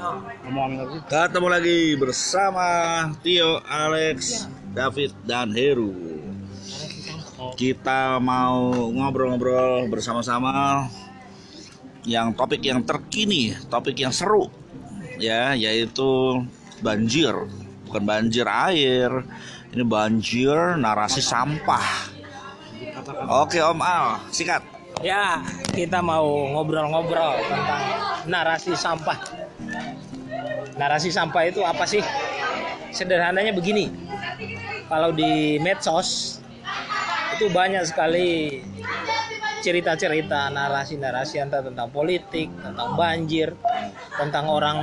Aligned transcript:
Ngomong 0.00 0.70
lagi. 0.80 0.96
Ketemu 1.12 1.48
lagi 1.52 1.78
bersama 2.00 2.68
Tio, 3.20 3.60
Alex, 3.68 4.48
David, 4.72 5.12
dan 5.28 5.52
Heru. 5.52 5.92
Kita 7.56 8.16
mau 8.16 8.72
ngobrol-ngobrol 8.92 9.92
bersama-sama 9.92 10.84
yang 12.08 12.32
topik 12.32 12.64
yang 12.64 12.80
terkini, 12.80 13.52
topik 13.68 14.00
yang 14.00 14.12
seru, 14.12 14.48
ya, 15.20 15.52
yaitu 15.52 16.40
banjir. 16.80 17.36
Bukan 17.84 18.02
banjir 18.08 18.48
air, 18.48 19.12
ini 19.76 19.84
banjir 19.84 20.80
narasi 20.80 21.20
sampah. 21.20 22.08
Oke 23.44 23.60
Om 23.60 23.80
Al, 23.84 24.16
sikat. 24.32 24.64
Ya, 25.00 25.40
kita 25.72 26.04
mau 26.04 26.24
ngobrol-ngobrol 26.56 27.40
tentang 27.48 27.84
narasi 28.28 28.76
sampah. 28.76 29.39
Narasi 30.80 31.12
sampah 31.12 31.44
itu 31.44 31.60
apa 31.60 31.84
sih? 31.84 32.00
Sederhananya 32.88 33.52
begini. 33.52 33.92
Kalau 34.88 35.12
di 35.12 35.60
medsos 35.60 36.40
itu 37.36 37.52
banyak 37.52 37.84
sekali 37.84 38.64
cerita-cerita 39.60 40.48
narasi-narasi 40.48 41.36
entah 41.36 41.60
tentang 41.60 41.92
politik, 41.92 42.48
tentang 42.64 42.96
banjir, 42.96 43.52
tentang 44.16 44.48
orang 44.48 44.80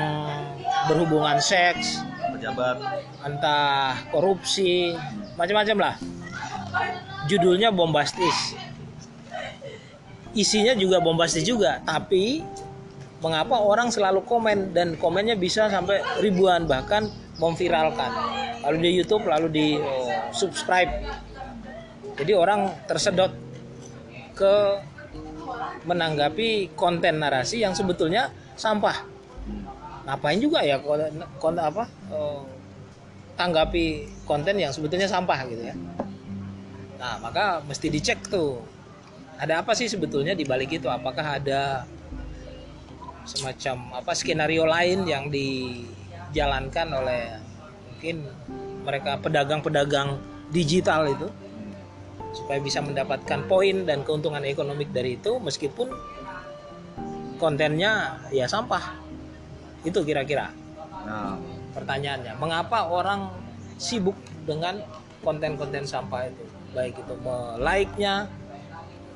berhubungan 0.86 1.42
seks, 1.42 2.06
Pejabat. 2.30 2.78
entah 3.26 3.98
korupsi, 4.14 4.94
macam-macam 5.34 5.78
lah. 5.82 5.96
Judulnya 7.26 7.74
bombastis. 7.74 8.54
Isinya 10.38 10.78
juga 10.78 11.02
bombastis 11.02 11.42
juga, 11.42 11.82
tapi 11.82 12.46
mengapa 13.22 13.58
orang 13.58 13.90
selalu 13.90 14.22
komen 14.26 14.78
dan 14.78 14.94
komennya 14.98 15.34
bisa 15.34 15.70
sampai 15.70 16.02
ribuan 16.22 16.70
bahkan 16.70 17.10
memviralkan. 17.42 18.12
Lalu 18.66 18.78
di 18.84 18.90
YouTube, 18.98 19.24
lalu 19.26 19.48
di 19.50 19.68
oh, 19.78 20.10
subscribe. 20.34 20.90
Jadi 22.18 22.34
orang 22.34 22.74
tersedot 22.90 23.34
ke 24.34 24.54
menanggapi 25.86 26.76
konten 26.76 27.22
narasi 27.22 27.64
yang 27.64 27.74
sebetulnya 27.78 28.34
sampah. 28.58 29.06
Ngapain 30.06 30.40
juga 30.42 30.66
ya 30.66 30.82
konten, 30.82 31.24
konten 31.38 31.64
apa? 31.64 31.86
eh, 32.12 32.42
tanggapi 33.38 33.86
konten 34.26 34.58
yang 34.58 34.74
sebetulnya 34.74 35.06
sampah 35.06 35.46
gitu 35.46 35.64
ya. 35.70 35.76
Nah, 36.98 37.22
maka 37.22 37.62
mesti 37.62 37.88
dicek 37.94 38.26
tuh. 38.28 38.66
Ada 39.38 39.62
apa 39.62 39.78
sih 39.78 39.86
sebetulnya 39.86 40.34
di 40.34 40.42
balik 40.42 40.82
itu? 40.82 40.90
Apakah 40.90 41.38
ada 41.38 41.86
semacam 43.28 44.00
apa 44.00 44.12
skenario 44.16 44.64
lain 44.64 45.04
yang 45.04 45.28
dijalankan 45.28 46.88
oleh 46.96 47.36
mungkin 47.92 48.24
mereka 48.88 49.20
pedagang-pedagang 49.20 50.16
digital 50.50 51.12
itu 51.12 51.28
supaya 52.32 52.60
bisa 52.64 52.80
mendapatkan 52.80 53.44
poin 53.52 53.84
dan 53.84 54.08
keuntungan 54.08 54.44
ekonomik 54.48 54.90
dari 54.96 55.20
itu 55.20 55.38
meskipun 55.44 55.92
kontennya 57.38 58.24
ya 58.32 58.48
sampah. 58.48 59.04
Itu 59.86 60.02
kira-kira 60.04 60.52
Nah, 61.08 61.40
pertanyaannya. 61.72 62.36
Mengapa 62.36 62.92
orang 62.92 63.32
sibuk 63.80 64.20
dengan 64.44 64.84
konten-konten 65.24 65.88
sampah 65.88 66.28
itu? 66.28 66.44
Baik 66.76 67.00
itu 67.00 67.16
like-nya 67.64 68.28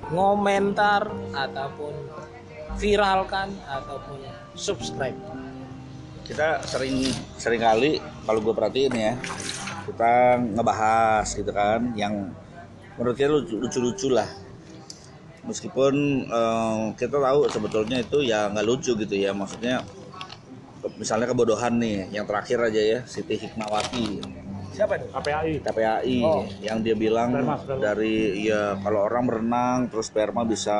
ngomentar 0.09 1.11
ataupun 1.35 1.93
viralkan 2.77 3.51
ataupun 3.67 4.23
subscribe? 4.55 5.17
Kita 6.27 6.63
sering 6.63 7.11
sering 7.35 7.59
kali 7.59 7.99
kalau 8.23 8.39
gue 8.39 8.53
perhatiin 8.55 8.93
ya 8.95 9.13
kita 9.89 10.39
ngebahas 10.55 11.25
gitu 11.27 11.51
kan 11.51 11.91
yang 11.97 12.31
menurut 12.95 13.15
kita 13.17 13.31
lucu- 13.33 13.59
lucu-lucu 13.59 14.13
lah. 14.13 14.29
Meskipun 15.41 15.93
eh, 16.29 16.81
kita 16.95 17.17
tahu 17.17 17.49
sebetulnya 17.49 17.97
itu 17.99 18.21
ya 18.21 18.47
nggak 18.53 18.65
lucu 18.65 18.93
gitu 18.93 19.15
ya 19.17 19.33
maksudnya 19.33 19.81
misalnya 20.97 21.29
kebodohan 21.29 21.77
nih 21.81 22.09
yang 22.13 22.25
terakhir 22.25 22.61
aja 22.61 22.81
ya 22.81 22.99
Siti 23.05 23.37
Hikmawati 23.37 24.21
siapa 24.71 24.95
itu 24.95 25.07
KPAI. 25.11 25.51
KPAI 25.67 26.17
Oh. 26.23 26.43
yang 26.63 26.79
dia 26.79 26.95
bilang 26.95 27.35
Sperma, 27.35 27.55
sperma. 27.59 27.81
dari 27.83 28.15
ya 28.47 28.79
kalau 28.79 29.03
orang 29.03 29.23
berenang 29.27 29.79
terus 29.91 30.07
sperma 30.07 30.47
bisa 30.47 30.73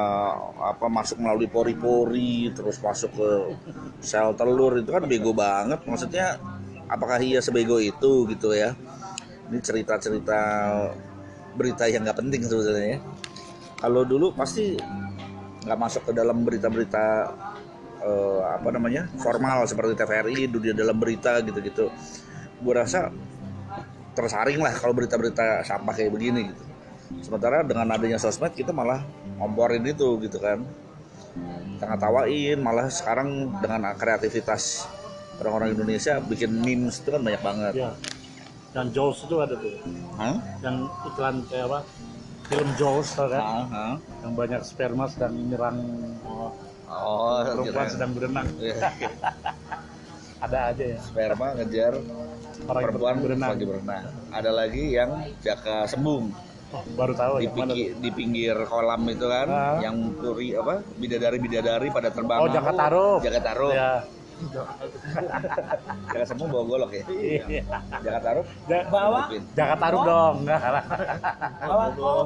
apa 0.58 0.88
masuk 0.88 1.20
melalui 1.20 1.52
pori-pori 1.52 2.50
terus 2.56 2.80
masuk 2.80 3.12
ke 3.12 3.30
sel 4.00 4.32
telur 4.40 4.80
itu 4.80 4.90
kan 4.90 5.04
bego 5.04 5.36
banget 5.36 5.84
maksudnya 5.84 6.40
apakah 6.88 7.20
iya 7.20 7.44
sebego 7.44 7.78
itu 7.78 8.26
gitu 8.32 8.56
ya 8.56 8.72
ini 9.52 9.60
cerita-cerita 9.60 10.40
berita 11.60 11.84
yang 11.92 12.08
nggak 12.08 12.16
penting 12.20 12.42
sebetulnya 12.48 12.96
ya 12.96 13.00
kalau 13.84 14.08
dulu 14.08 14.32
pasti 14.32 14.80
nggak 15.68 15.80
masuk 15.80 16.02
ke 16.08 16.12
dalam 16.16 16.48
berita-berita 16.48 17.06
eh, 18.02 18.42
apa 18.56 18.70
namanya 18.72 19.12
formal 19.20 19.68
seperti 19.68 20.00
TVRI 20.00 20.48
dunia 20.48 20.72
dalam 20.72 20.96
berita 20.96 21.44
gitu-gitu 21.44 21.92
gue 22.62 22.74
rasa 22.74 23.12
tersaring 24.12 24.60
lah 24.60 24.74
kalau 24.76 24.94
berita-berita 24.96 25.64
sampah 25.64 25.94
kayak 25.96 26.12
begini 26.12 26.52
gitu. 26.52 26.64
Sementara 27.20 27.64
dengan 27.68 27.92
adanya 27.92 28.16
sosmed 28.16 28.56
kita 28.56 28.72
malah 28.72 29.04
ngomporin 29.40 29.84
itu 29.84 30.20
gitu 30.24 30.40
kan. 30.40 30.64
Tengah 31.80 31.98
tawain 31.98 32.60
malah 32.60 32.88
sekarang 32.88 33.52
dengan 33.60 33.92
kreativitas 33.98 34.88
orang-orang 35.42 35.74
Indonesia 35.74 36.22
bikin 36.22 36.62
memes 36.62 37.02
itu 37.02 37.10
kan 37.10 37.22
banyak 37.26 37.42
banget. 37.42 37.74
Ya. 37.74 37.92
Dan 38.72 38.96
Jaws 38.96 39.28
itu 39.28 39.36
ada 39.42 39.56
tuh. 39.60 39.76
Hah? 40.16 40.38
Yang 40.64 40.76
iklan 41.12 41.36
kayak 41.52 41.66
apa? 41.68 41.80
Film 42.48 42.70
Jaws 42.80 43.10
kan? 43.16 43.32
Hah? 43.32 43.66
Hah? 43.68 43.96
Yang 44.24 44.34
banyak 44.38 44.62
sperma 44.64 45.06
sedang 45.12 45.34
menyerang 45.36 45.78
oh, 46.88 47.44
perempuan 47.44 47.88
sedang 47.92 48.12
berenang. 48.16 48.48
Iya. 48.60 48.78
Ada 50.42 50.60
aja 50.70 50.84
ya. 50.88 51.00
sperma 51.00 51.48
ngejar 51.54 51.94
Orang 52.64 52.82
perempuan 52.84 53.16
berenang. 53.20 53.50
lagi 53.52 53.66
berenang. 53.66 54.04
Ada 54.30 54.52
lagi 54.52 54.84
yang 54.92 55.10
jaka 55.40 55.86
sembung 55.86 56.34
Oh, 56.72 56.80
baru 56.96 57.12
tahu 57.12 57.34
di, 57.36 57.44
yang 57.44 57.52
mana. 57.52 57.60
pinggir, 57.68 57.88
di 57.98 58.10
pinggir 58.10 58.56
kolam 58.66 59.04
itu 59.06 59.28
kan, 59.28 59.44
Ah. 59.46 59.76
yang 59.82 59.96
puri 60.16 60.56
apa 60.56 60.80
bidadari-bidadari 60.96 61.92
pada 61.92 62.08
terbang. 62.10 62.40
Oh, 62.40 62.48
jaka 62.48 62.72
taruh. 62.72 63.20
Jaka 63.20 63.40
taruh. 63.42 63.72
Ya. 63.72 63.92
Jaka 66.08 66.26
sembung 66.26 66.48
bawa 66.48 66.64
golok 66.66 66.92
ya. 66.94 67.04
Iya. 67.12 67.62
Jaka 68.00 68.20
taruh. 68.22 68.46
Ja- 68.66 68.88
Bawa. 68.88 69.20
Jangan 69.52 69.78
taruh 69.78 70.02
dong. 70.02 70.36
Enggak. 70.42 70.62
Bawa 71.62 71.86
kok. 71.92 72.26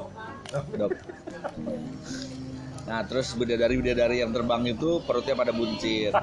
Dok. 0.77 0.91
Nah 2.85 3.01
terus 3.03 3.33
bidadari-bidadari 3.33 4.21
yang 4.21 4.29
terbang 4.29 4.61
itu 4.67 5.01
perutnya 5.01 5.33
pada 5.33 5.49
buncit 5.49 6.13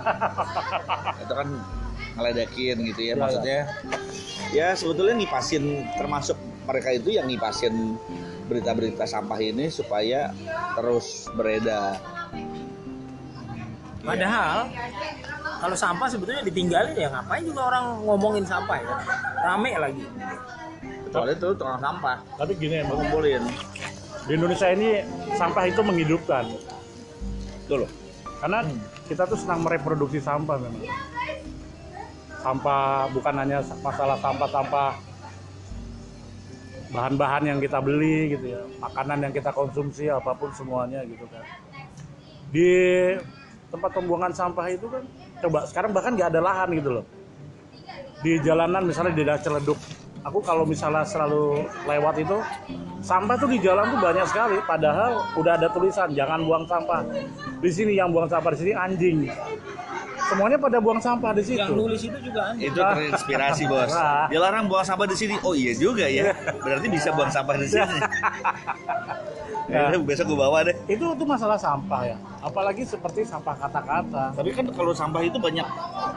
Itu 1.22 1.32
kan 1.34 1.48
ngeledekin 2.16 2.76
gitu 2.92 3.00
ya 3.00 3.14
Iya, 3.14 3.20
Maksudnya 3.20 3.60
ya 4.52 4.68
sebetulnya 4.76 5.14
ngipasin 5.16 5.64
termasuk 5.96 6.36
mereka 6.68 6.88
itu 6.94 7.08
yang 7.16 7.26
ngipasin 7.26 7.96
berita-berita 8.46 9.08
sampah 9.08 9.38
ini 9.40 9.72
supaya 9.72 10.30
terus 10.76 11.30
beredar. 11.32 11.96
Padahal 14.02 14.66
kalau 15.62 15.76
sampah 15.78 16.08
sebetulnya 16.10 16.42
ditinggalin 16.42 16.94
ya 16.98 17.08
ngapain 17.10 17.46
juga 17.46 17.70
orang 17.70 17.84
ngomongin 18.02 18.44
sampah 18.44 18.76
ya? 18.82 18.94
Rame 19.46 19.70
lagi. 19.78 20.04
Kecuali 21.06 21.32
itu 21.38 21.48
tukang 21.54 21.78
sampah. 21.78 22.18
Tapi 22.34 22.52
gini 22.58 22.82
emang 22.82 22.98
ngumpulin. 22.98 23.42
Di 24.26 24.32
Indonesia 24.34 24.68
ini 24.74 25.06
sampah 25.38 25.64
itu 25.70 25.80
menghidupkan. 25.82 26.44
Itu 27.66 27.86
loh. 27.86 27.90
Karena 28.42 28.66
kita 29.06 29.22
tuh 29.30 29.38
senang 29.38 29.62
mereproduksi 29.62 30.18
sampah 30.18 30.58
memang. 30.58 30.82
Sampah 32.42 33.06
bukan 33.14 33.34
hanya 33.38 33.62
masalah 33.80 34.18
sampah-sampah 34.18 34.90
bahan-bahan 36.92 37.42
yang 37.48 37.58
kita 37.62 37.78
beli 37.80 38.36
gitu 38.36 38.52
ya, 38.52 38.60
makanan 38.82 39.24
yang 39.24 39.32
kita 39.32 39.48
konsumsi 39.54 40.12
apa 40.12 40.34
pun 40.36 40.52
semuanya 40.52 41.00
gitu 41.06 41.24
kan. 41.30 41.46
Di 42.52 42.68
tempat 43.72 43.90
pembuangan 43.96 44.34
sampah 44.34 44.66
itu 44.68 44.90
kan 44.90 45.06
coba 45.40 45.64
sekarang 45.64 45.96
bahkan 45.96 46.12
nggak 46.18 46.28
ada 46.34 46.40
lahan 46.42 46.68
gitu 46.76 47.00
loh. 47.00 47.04
Di 48.20 48.42
jalanan 48.44 48.84
misalnya 48.84 49.16
di 49.16 49.24
daerah 49.24 49.40
Celeduk, 49.40 49.78
aku 50.22 50.38
kalau 50.42 50.62
misalnya 50.66 51.02
selalu 51.02 51.66
lewat 51.86 52.14
itu 52.22 52.38
sampah 53.02 53.34
tuh 53.34 53.50
di 53.50 53.58
jalan 53.58 53.90
tuh 53.90 53.98
banyak 53.98 54.26
sekali 54.30 54.56
padahal 54.62 55.26
udah 55.34 55.58
ada 55.58 55.68
tulisan 55.74 56.14
jangan 56.14 56.46
buang 56.46 56.64
sampah 56.70 57.02
di 57.58 57.70
sini 57.70 57.98
yang 57.98 58.14
buang 58.14 58.30
sampah 58.30 58.54
di 58.54 58.58
sini 58.62 58.72
anjing 58.78 59.16
semuanya 60.32 60.58
pada 60.58 60.78
buang 60.80 61.00
sampah 61.00 61.30
di 61.36 61.42
situ. 61.44 61.60
Yang 61.60 61.76
nulis 61.76 62.00
itu 62.00 62.18
juga 62.24 62.40
anjing 62.52 62.72
Itu 62.72 62.80
terinspirasi 62.80 63.62
bos. 63.70 63.92
Dilarang 64.32 64.64
buang 64.66 64.86
sampah 64.88 65.06
di 65.06 65.16
sini. 65.16 65.34
Oh 65.44 65.52
iya 65.52 65.72
juga 65.76 66.08
ya. 66.08 66.32
Berarti 66.64 66.86
bisa 66.88 67.12
buang 67.12 67.30
sampah 67.30 67.56
di 67.60 67.68
sini. 67.68 67.98
Ya. 69.70 69.88
Ya, 69.88 69.96
besok 69.96 70.34
gue 70.34 70.36
bawa 70.36 70.66
deh. 70.68 70.76
Itu 70.90 71.14
tuh 71.16 71.24
masalah 71.24 71.56
sampah 71.56 72.04
ya 72.04 72.16
apalagi 72.42 72.82
seperti 72.82 73.22
sampah 73.22 73.54
kata-kata 73.54 74.34
Tapi 74.34 74.50
kan 74.50 74.66
kalau 74.74 74.90
sampah 74.90 75.22
itu 75.22 75.38
banyak 75.38 75.62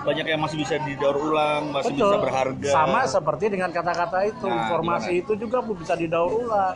banyak 0.02 0.26
yang 0.26 0.42
masih 0.42 0.58
bisa 0.58 0.82
didaur 0.82 1.14
ulang, 1.16 1.70
masih 1.70 1.94
Betul. 1.94 2.10
bisa 2.10 2.18
berharga. 2.18 2.70
sama 2.74 3.00
seperti 3.06 3.46
dengan 3.54 3.70
kata-kata 3.70 4.20
itu 4.26 4.46
Nah, 4.46 4.58
informasi 4.66 5.12
itu 5.22 5.34
juga 5.38 5.62
bisa 5.62 5.94
didaur 5.94 6.34
ulang 6.34 6.76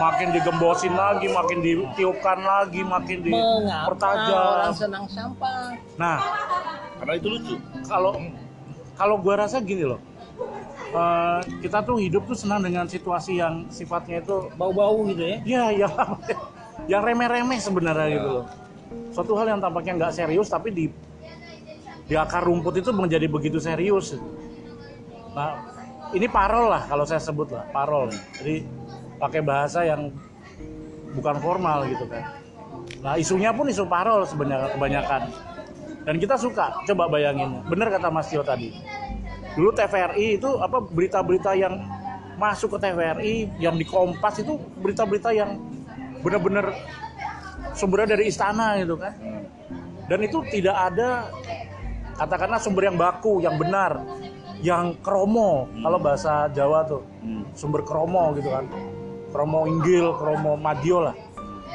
makin 0.00 0.28
digembosin 0.32 0.92
lagi 0.92 1.28
makin 1.28 1.58
ditiupkan 1.60 2.38
lagi 2.40 2.80
makin 2.82 3.18
dipertajam 3.20 4.40
orang 4.40 4.74
senang 4.74 5.04
sampah? 5.06 5.76
nah 6.00 6.18
Karena 6.96 7.12
itu 7.18 7.28
lucu. 7.28 7.54
kalau 7.84 8.12
kalau 8.94 9.16
gua 9.18 9.44
rasa 9.44 9.60
gini 9.60 9.84
loh 9.84 10.00
eh, 10.92 11.40
kita 11.60 11.84
tuh 11.84 12.00
hidup 12.00 12.24
tuh 12.24 12.36
senang 12.36 12.64
dengan 12.64 12.88
situasi 12.88 13.36
yang 13.36 13.68
sifatnya 13.68 14.20
itu 14.20 14.48
Bau-bau 14.56 15.04
gitu 15.08 15.20
ya. 15.20 15.36
ya 15.44 15.64
yang 15.84 15.92
yang 16.90 17.02
remeh-remeh 17.04 17.58
sebenarnya 17.58 18.08
gitu 18.16 18.28
loh 18.40 18.46
suatu 19.12 19.36
hal 19.36 19.56
yang 19.56 19.60
tampaknya 19.60 19.98
nggak 19.98 20.12
serius 20.14 20.48
tapi 20.48 20.72
di 20.72 20.84
di 22.06 22.14
akar 22.18 22.44
rumput 22.44 22.76
itu 22.82 22.90
menjadi 22.92 23.26
begitu 23.30 23.56
serius. 23.62 24.16
Nah 25.32 25.64
ini 26.12 26.28
parol 26.28 26.68
lah 26.68 26.84
kalau 26.86 27.04
saya 27.08 27.22
sebut 27.22 27.48
lah 27.52 27.64
parol. 27.72 28.12
Jadi 28.40 28.66
pakai 29.16 29.40
bahasa 29.40 29.86
yang 29.86 30.12
bukan 31.16 31.36
formal 31.40 31.88
gitu 31.88 32.04
kan. 32.10 32.36
Nah 33.00 33.14
isunya 33.16 33.54
pun 33.54 33.70
isu 33.70 33.86
parol 33.86 34.26
sebenarnya 34.26 34.74
kebanyakan. 34.76 35.22
Dan 36.02 36.18
kita 36.18 36.34
suka 36.34 36.82
coba 36.82 37.06
bayangin. 37.06 37.62
Bener 37.70 37.86
kata 37.86 38.10
Mas 38.10 38.26
Tio 38.26 38.42
tadi. 38.42 38.74
Dulu 39.54 39.70
TVRI 39.70 40.40
itu 40.40 40.50
apa 40.58 40.82
berita-berita 40.82 41.54
yang 41.54 41.78
masuk 42.40 42.74
ke 42.74 42.78
TVRI 42.88 43.34
yang 43.62 43.78
di 43.78 43.86
Kompas 43.86 44.42
itu 44.42 44.58
berita-berita 44.82 45.30
yang 45.30 45.60
benar-benar 46.26 46.74
sumbernya 47.72 48.14
dari 48.16 48.28
istana 48.28 48.76
gitu 48.80 48.96
kan 48.96 49.12
dan 50.06 50.18
itu 50.20 50.44
tidak 50.50 50.76
ada 50.76 51.28
katakanlah 52.16 52.60
sumber 52.60 52.88
yang 52.88 52.98
baku 52.98 53.40
yang 53.40 53.56
benar 53.56 54.04
yang 54.62 54.94
kromo 55.00 55.66
kalau 55.82 55.98
bahasa 55.98 56.46
Jawa 56.52 56.86
tuh 56.86 57.02
Hmm. 57.22 57.46
sumber 57.54 57.86
kromo 57.86 58.34
gitu 58.34 58.50
kan 58.50 58.66
kromo 59.30 59.64
inggil 59.64 60.10
kromo 60.18 60.58
madio 60.58 61.06
lah 61.06 61.14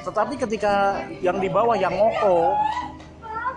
tetapi 0.04 0.36
ketika 0.36 1.04
yang 1.20 1.40
di 1.40 1.48
bawah 1.48 1.76
yang 1.76 1.96
ngoko 1.96 2.52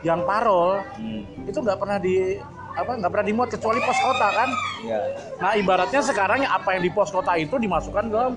yang 0.01 0.23
parol 0.25 0.81
Hmm. 0.97 1.27
itu 1.45 1.59
nggak 1.59 1.79
pernah 1.79 1.99
di 1.99 2.39
apa 2.71 2.95
nggak 2.97 3.11
pernah 3.11 3.27
dimuat 3.27 3.49
kecuali 3.51 3.83
pos 3.83 3.99
kota 3.99 4.29
kan 4.31 4.51
Ya. 4.81 4.97
nah 5.37 5.53
ibaratnya 5.53 6.01
sekarang 6.01 6.47
apa 6.47 6.79
yang 6.79 6.83
di 6.87 6.91
pos 6.91 7.11
kota 7.11 7.35
itu 7.37 7.59
dimasukkan 7.59 8.05
dalam 8.09 8.33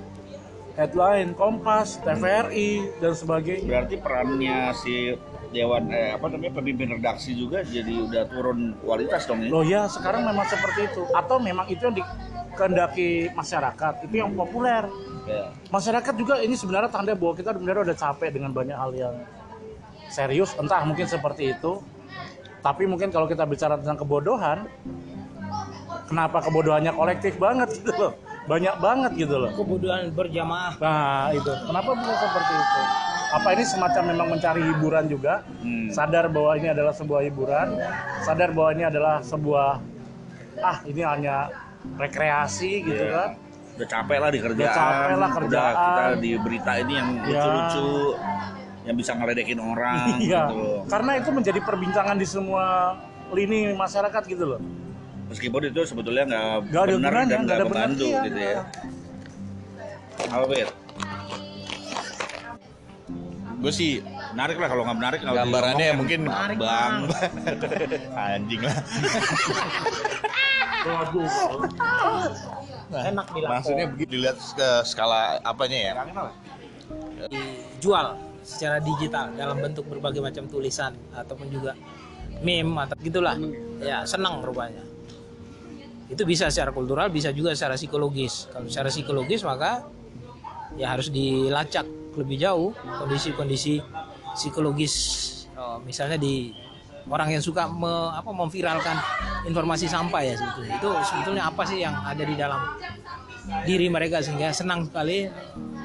headline 0.74 1.38
Kompas 1.38 2.02
TVRI 2.02 2.98
dan 2.98 3.14
sebagainya. 3.14 3.68
Berarti 3.70 3.96
perannya 4.02 4.74
si 4.78 5.14
dewan 5.54 5.94
eh, 5.94 6.18
apa 6.18 6.34
namanya 6.34 6.58
pemimpin 6.58 6.98
redaksi 6.98 7.38
juga 7.38 7.62
jadi 7.62 8.10
udah 8.10 8.24
turun 8.26 8.74
kualitas 8.82 9.30
dong 9.30 9.46
ya. 9.46 9.50
loh 9.54 9.62
ya 9.62 9.86
sekarang 9.86 10.26
memang 10.26 10.46
seperti 10.50 10.90
itu. 10.90 11.04
Atau 11.14 11.38
memang 11.38 11.70
itu 11.70 11.82
yang 11.86 11.96
dikehendaki 11.96 13.30
masyarakat 13.38 13.94
itu 14.10 14.16
yang 14.18 14.34
populer. 14.34 14.86
Ya. 15.24 15.56
masyarakat 15.72 16.20
juga 16.20 16.44
ini 16.44 16.52
sebenarnya 16.52 16.92
tanda 16.92 17.16
bahwa 17.16 17.32
kita 17.32 17.56
sebenarnya 17.56 17.82
udah 17.88 17.96
capek 17.96 18.30
dengan 18.36 18.52
banyak 18.52 18.76
hal 18.76 18.92
yang 18.92 19.16
serius. 20.12 20.52
Entah 20.60 20.84
mungkin 20.84 21.08
seperti 21.08 21.56
itu. 21.56 21.80
Tapi 22.60 22.88
mungkin 22.88 23.12
kalau 23.12 23.28
kita 23.28 23.44
bicara 23.48 23.76
tentang 23.76 24.04
kebodohan 24.04 24.68
kenapa 26.08 26.44
kebodohannya 26.44 26.92
kolektif 26.96 27.36
banget 27.40 27.76
gitu 27.76 27.92
loh 27.96 28.14
banyak 28.44 28.76
banget 28.78 29.12
gitu 29.18 29.36
loh 29.38 29.52
Kebodohan 29.54 30.12
berjamaah. 30.12 30.74
nah 30.78 31.32
itu 31.32 31.48
kenapa 31.64 31.90
bisa 31.96 32.14
seperti 32.18 32.54
itu 32.54 32.82
apa 33.34 33.48
ini 33.50 33.64
semacam 33.66 34.04
memang 34.06 34.28
mencari 34.30 34.62
hiburan 34.64 35.06
juga 35.08 35.34
Hmm. 35.58 35.88
sadar 35.90 36.28
bahwa 36.28 36.52
ini 36.54 36.68
adalah 36.70 36.92
sebuah 36.92 37.22
hiburan 37.24 37.68
sadar 38.22 38.50
bahwa 38.52 38.70
ini 38.72 38.84
adalah 38.86 39.16
sebuah 39.22 39.70
ah 40.60 40.78
ini 40.84 41.02
hanya 41.02 41.50
rekreasi 41.96 42.84
gitu 42.84 43.00
Iya. 43.02 43.16
kan 43.18 43.30
Udah 43.74 43.90
capek 43.90 44.18
lah 44.20 44.30
di 44.30 44.40
kerjaan. 44.40 44.62
Udah 44.62 44.78
capek 44.78 44.94
lah 44.94 45.10
Udah 45.10 45.30
kerjaan. 45.34 45.74
kita 45.74 46.06
di 46.22 46.32
berita 46.38 46.72
ini 46.78 46.94
yang 46.94 47.10
Ya. 47.18 47.26
lucu-lucu 47.26 47.90
yang 48.84 48.96
bisa 48.96 49.12
ngeledekin 49.14 49.58
orang 49.58 49.98
Iya, 50.22 50.42
gitu 50.46 50.54
loh. 50.54 50.80
karena 50.86 51.12
itu 51.18 51.30
menjadi 51.32 51.60
perbincangan 51.60 52.16
di 52.16 52.28
semua 52.28 52.66
lini 53.32 53.74
masyarakat 53.74 54.24
gitu 54.28 54.46
loh. 54.46 54.62
Meskipun 55.34 55.62
itu 55.66 55.82
sebetulnya 55.90 56.24
nggak 56.30 56.70
benar 56.70 57.14
dan 57.26 57.40
nggak 57.50 57.60
membantu 57.66 58.06
iya. 58.06 58.22
gitu 58.30 58.40
ya. 58.40 58.62
Apa 60.30 60.46
Bet? 60.46 60.70
gue 63.64 63.72
sih 63.72 64.04
Menarik 64.36 64.60
lah 64.60 64.68
kalau 64.68 64.84
nggak 64.84 64.98
menarik 65.00 65.20
gambarannya 65.24 65.88
diomongin. 65.96 66.00
mungkin 66.04 66.20
Menarik, 66.28 66.58
bang 66.60 66.94
anjing 68.36 68.62
lah 68.66 68.78
Enak 72.94 73.26
di 73.32 73.40
maksudnya 73.48 73.88
begitu 73.88 74.20
dilihat 74.20 74.38
ke 74.38 74.84
skala 74.84 75.40
apanya 75.48 75.78
ya 75.80 75.94
dijual 77.32 78.20
secara 78.44 78.84
digital 78.84 79.32
dalam 79.40 79.64
bentuk 79.64 79.88
berbagai 79.88 80.20
macam 80.20 80.44
tulisan 80.52 80.92
ataupun 81.16 81.48
juga 81.48 81.72
meme 82.44 82.76
atau 82.84 83.00
gitulah 83.00 83.40
ya 83.80 84.04
senang 84.04 84.44
rupanya 84.44 84.84
itu 86.14 86.24
bisa 86.30 86.54
secara 86.54 86.70
kultural 86.70 87.10
bisa 87.10 87.34
juga 87.34 87.58
secara 87.58 87.74
psikologis. 87.74 88.48
Kalau 88.54 88.70
secara 88.70 88.90
psikologis 88.94 89.42
maka 89.42 89.82
ya 90.78 90.94
harus 90.94 91.10
dilacak 91.10 91.86
lebih 92.14 92.38
jauh 92.38 92.70
kondisi-kondisi 92.78 93.82
psikologis. 94.38 94.94
Oh, 95.58 95.82
misalnya 95.82 96.22
di 96.22 96.54
orang 97.10 97.34
yang 97.34 97.44
suka 97.44 97.66
me- 97.66 98.14
apa 98.14 98.30
memviralkan 98.30 98.98
informasi 99.50 99.90
sampah 99.90 100.22
ya 100.22 100.34
sebetulnya. 100.38 100.78
Itu 100.78 100.90
sebetulnya 101.02 101.44
apa 101.50 101.64
sih 101.66 101.82
yang 101.82 101.98
ada 101.98 102.24
di 102.24 102.36
dalam 102.38 102.62
diri 103.68 103.92
mereka 103.92 104.24
sehingga 104.24 104.56
senang 104.56 104.88
sekali 104.88 105.28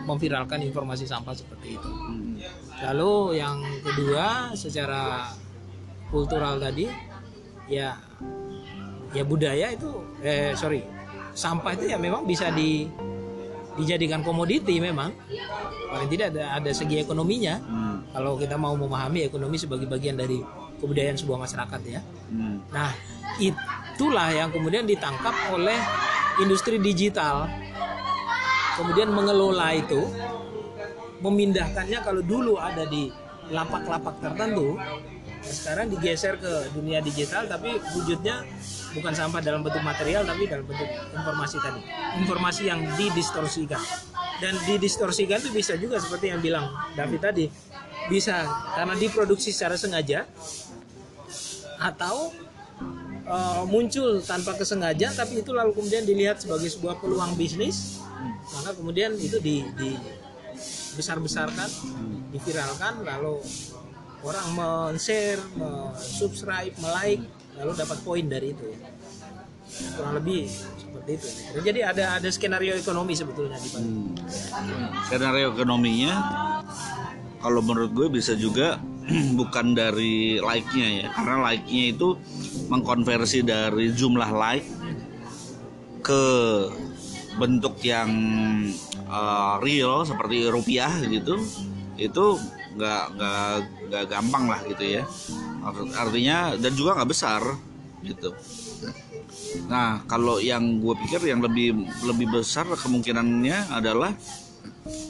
memviralkan 0.06 0.62
informasi 0.62 1.08
sampah 1.08 1.34
seperti 1.34 1.74
itu. 1.74 1.90
Lalu 2.78 3.42
yang 3.42 3.58
kedua 3.82 4.54
secara 4.54 5.32
kultural 6.08 6.62
tadi 6.62 6.86
ya 7.68 7.98
ya 9.16 9.22
budaya 9.24 9.72
itu 9.72 9.88
eh 10.20 10.52
sorry 10.52 10.84
sampah 11.32 11.72
itu 11.78 11.92
ya 11.92 11.96
memang 11.96 12.26
bisa 12.28 12.50
di 12.52 12.88
dijadikan 13.78 14.26
komoditi 14.26 14.82
memang 14.82 15.14
paling 15.88 16.08
tidak 16.10 16.34
ada 16.34 16.58
ada 16.58 16.70
segi 16.74 16.98
ekonominya 17.00 17.62
Hmm. 17.62 18.04
kalau 18.10 18.36
kita 18.36 18.58
mau 18.58 18.74
memahami 18.74 19.26
ekonomi 19.28 19.56
sebagai 19.56 19.86
bagian 19.86 20.18
dari 20.18 20.42
kebudayaan 20.78 21.18
sebuah 21.18 21.38
masyarakat 21.42 21.80
ya. 21.90 22.00
Hmm. 22.30 22.62
Nah, 22.70 22.94
itulah 23.42 24.30
yang 24.30 24.48
kemudian 24.54 24.86
ditangkap 24.86 25.34
oleh 25.50 25.76
industri 26.38 26.78
digital. 26.78 27.50
Kemudian 28.78 29.10
mengelola 29.10 29.74
itu, 29.74 30.06
memindahkannya 31.18 31.98
kalau 31.98 32.22
dulu 32.22 32.62
ada 32.62 32.86
di 32.86 33.10
lapak-lapak 33.50 34.22
tertentu, 34.22 34.78
sekarang 35.42 35.90
digeser 35.90 36.38
ke 36.38 36.70
dunia 36.70 37.02
digital 37.02 37.50
tapi 37.50 37.74
wujudnya 37.98 38.46
bukan 38.96 39.12
sampah 39.12 39.40
dalam 39.44 39.60
bentuk 39.60 39.82
material 39.84 40.24
tapi 40.24 40.48
dalam 40.48 40.64
bentuk 40.64 40.88
informasi 41.12 41.56
tadi. 41.60 41.80
Informasi 42.24 42.62
yang 42.68 42.80
didistorsikan. 42.96 43.82
Dan 44.38 44.54
didistorsikan 44.64 45.42
itu 45.42 45.50
bisa 45.50 45.74
juga 45.74 45.98
seperti 45.98 46.30
yang 46.30 46.38
bilang 46.38 46.70
David 46.94 47.20
tadi, 47.20 47.46
bisa 48.06 48.46
karena 48.78 48.94
diproduksi 48.94 49.50
secara 49.50 49.74
sengaja 49.74 50.24
atau 51.78 52.30
uh, 53.26 53.62
muncul 53.66 54.22
tanpa 54.22 54.54
kesengajaan 54.54 55.14
tapi 55.14 55.42
itu 55.42 55.50
lalu 55.54 55.74
kemudian 55.74 56.02
dilihat 56.02 56.42
sebagai 56.42 56.66
sebuah 56.74 56.98
peluang 56.98 57.38
bisnis 57.38 58.02
maka 58.50 58.74
kemudian 58.74 59.14
itu 59.14 59.38
di, 59.38 59.62
di 59.78 59.94
besar-besarkan 60.98 61.70
diviralkan 62.34 63.06
lalu 63.06 63.38
orang 64.26 64.46
men-share, 64.58 65.38
subscribe, 65.94 66.74
like 66.82 67.22
lalu 67.58 67.72
dapat 67.74 67.98
poin 68.06 68.24
dari 68.26 68.54
itu 68.54 68.64
ya. 68.70 68.78
kurang 69.94 70.14
lebih 70.16 70.48
seperti 70.48 71.10
itu 71.18 71.28
jadi 71.60 71.80
ada 71.92 72.04
ada 72.16 72.28
skenario 72.32 72.72
ekonomi 72.74 73.12
sebetulnya 73.12 73.60
di 73.60 73.68
balik. 73.68 73.92
Skenario 75.06 75.52
ekonominya 75.52 76.12
kalau 77.38 77.60
menurut 77.62 77.92
gue 77.94 78.08
bisa 78.10 78.34
juga 78.34 78.80
bukan 79.40 79.72
dari 79.76 80.42
like-nya 80.42 80.88
ya 81.04 81.06
karena 81.14 81.36
like-nya 81.52 81.84
itu 81.94 82.18
mengkonversi 82.68 83.40
dari 83.46 83.92
jumlah 83.94 84.30
like 84.34 84.66
ke 86.02 86.24
bentuk 87.38 87.78
yang 87.86 88.10
uh, 89.06 89.62
real 89.62 90.02
seperti 90.02 90.50
rupiah 90.50 90.90
gitu 91.06 91.38
itu 91.98 92.24
nggak 92.78 93.04
nggak 93.18 93.52
nggak 93.90 94.04
gampang 94.06 94.44
lah 94.50 94.60
gitu 94.66 94.84
ya 95.00 95.02
artinya 95.94 96.54
dan 96.54 96.72
juga 96.74 96.98
nggak 96.98 97.10
besar 97.10 97.42
gitu. 98.02 98.30
Nah 99.66 100.06
kalau 100.06 100.38
yang 100.38 100.78
gue 100.78 100.94
pikir 101.06 101.24
yang 101.26 101.42
lebih 101.42 101.74
lebih 102.06 102.40
besar 102.40 102.68
kemungkinannya 102.68 103.74
adalah 103.74 104.14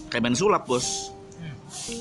Kemen 0.08 0.32
sulap 0.32 0.64
bos. 0.64 1.12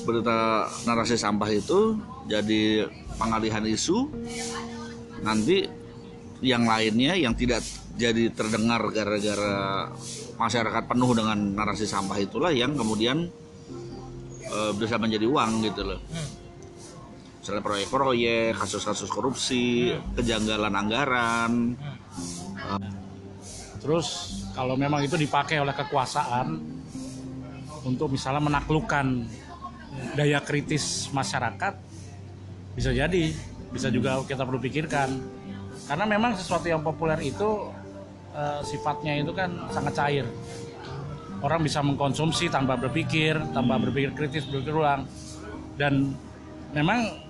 Berita 0.08 0.64
narasi 0.88 1.20
sampah 1.20 1.52
itu 1.52 2.00
jadi 2.24 2.88
pengalihan 3.20 3.60
isu. 3.68 4.08
Nanti 5.20 5.68
yang 6.40 6.64
lainnya 6.64 7.12
yang 7.20 7.36
tidak 7.36 7.60
jadi 7.98 8.32
terdengar 8.32 8.80
gara-gara 8.94 9.90
masyarakat 10.40 10.84
penuh 10.88 11.10
dengan 11.12 11.36
narasi 11.36 11.84
sampah 11.84 12.16
itulah 12.16 12.54
yang 12.54 12.78
kemudian 12.78 13.28
eh, 14.46 14.72
bisa 14.78 14.96
menjadi 14.96 15.26
uang 15.26 15.66
gitu 15.66 15.82
loh 15.82 16.00
misalnya 17.48 17.64
proyek-proyek 17.64 18.60
kasus-kasus 18.60 19.08
korupsi 19.08 19.96
kejanggalan 20.12 20.68
anggaran 20.68 21.80
Terus 23.80 24.36
kalau 24.52 24.76
memang 24.76 25.00
itu 25.00 25.16
dipakai 25.16 25.64
oleh 25.64 25.72
kekuasaan 25.72 26.60
untuk 27.88 28.12
misalnya 28.12 28.44
menaklukkan 28.44 29.24
daya 30.12 30.44
kritis 30.44 31.08
masyarakat, 31.08 31.72
bisa 32.76 32.92
jadi, 32.92 33.32
bisa 33.72 33.88
juga 33.88 34.20
kita 34.28 34.44
perlu 34.44 34.60
pikirkan. 34.60 35.08
Karena 35.88 36.04
memang 36.04 36.36
sesuatu 36.36 36.68
yang 36.68 36.84
populer 36.84 37.16
itu 37.24 37.72
eh, 38.36 38.60
sifatnya 38.60 39.24
itu 39.24 39.32
kan 39.32 39.72
sangat 39.72 39.96
cair. 39.96 40.26
Orang 41.40 41.64
bisa 41.64 41.80
mengkonsumsi 41.80 42.52
tanpa 42.52 42.76
berpikir, 42.76 43.40
tanpa 43.56 43.80
berpikir 43.80 44.12
kritis, 44.12 44.44
berpikir 44.44 44.74
ulang. 44.76 45.08
Dan 45.80 46.12
memang 46.76 47.27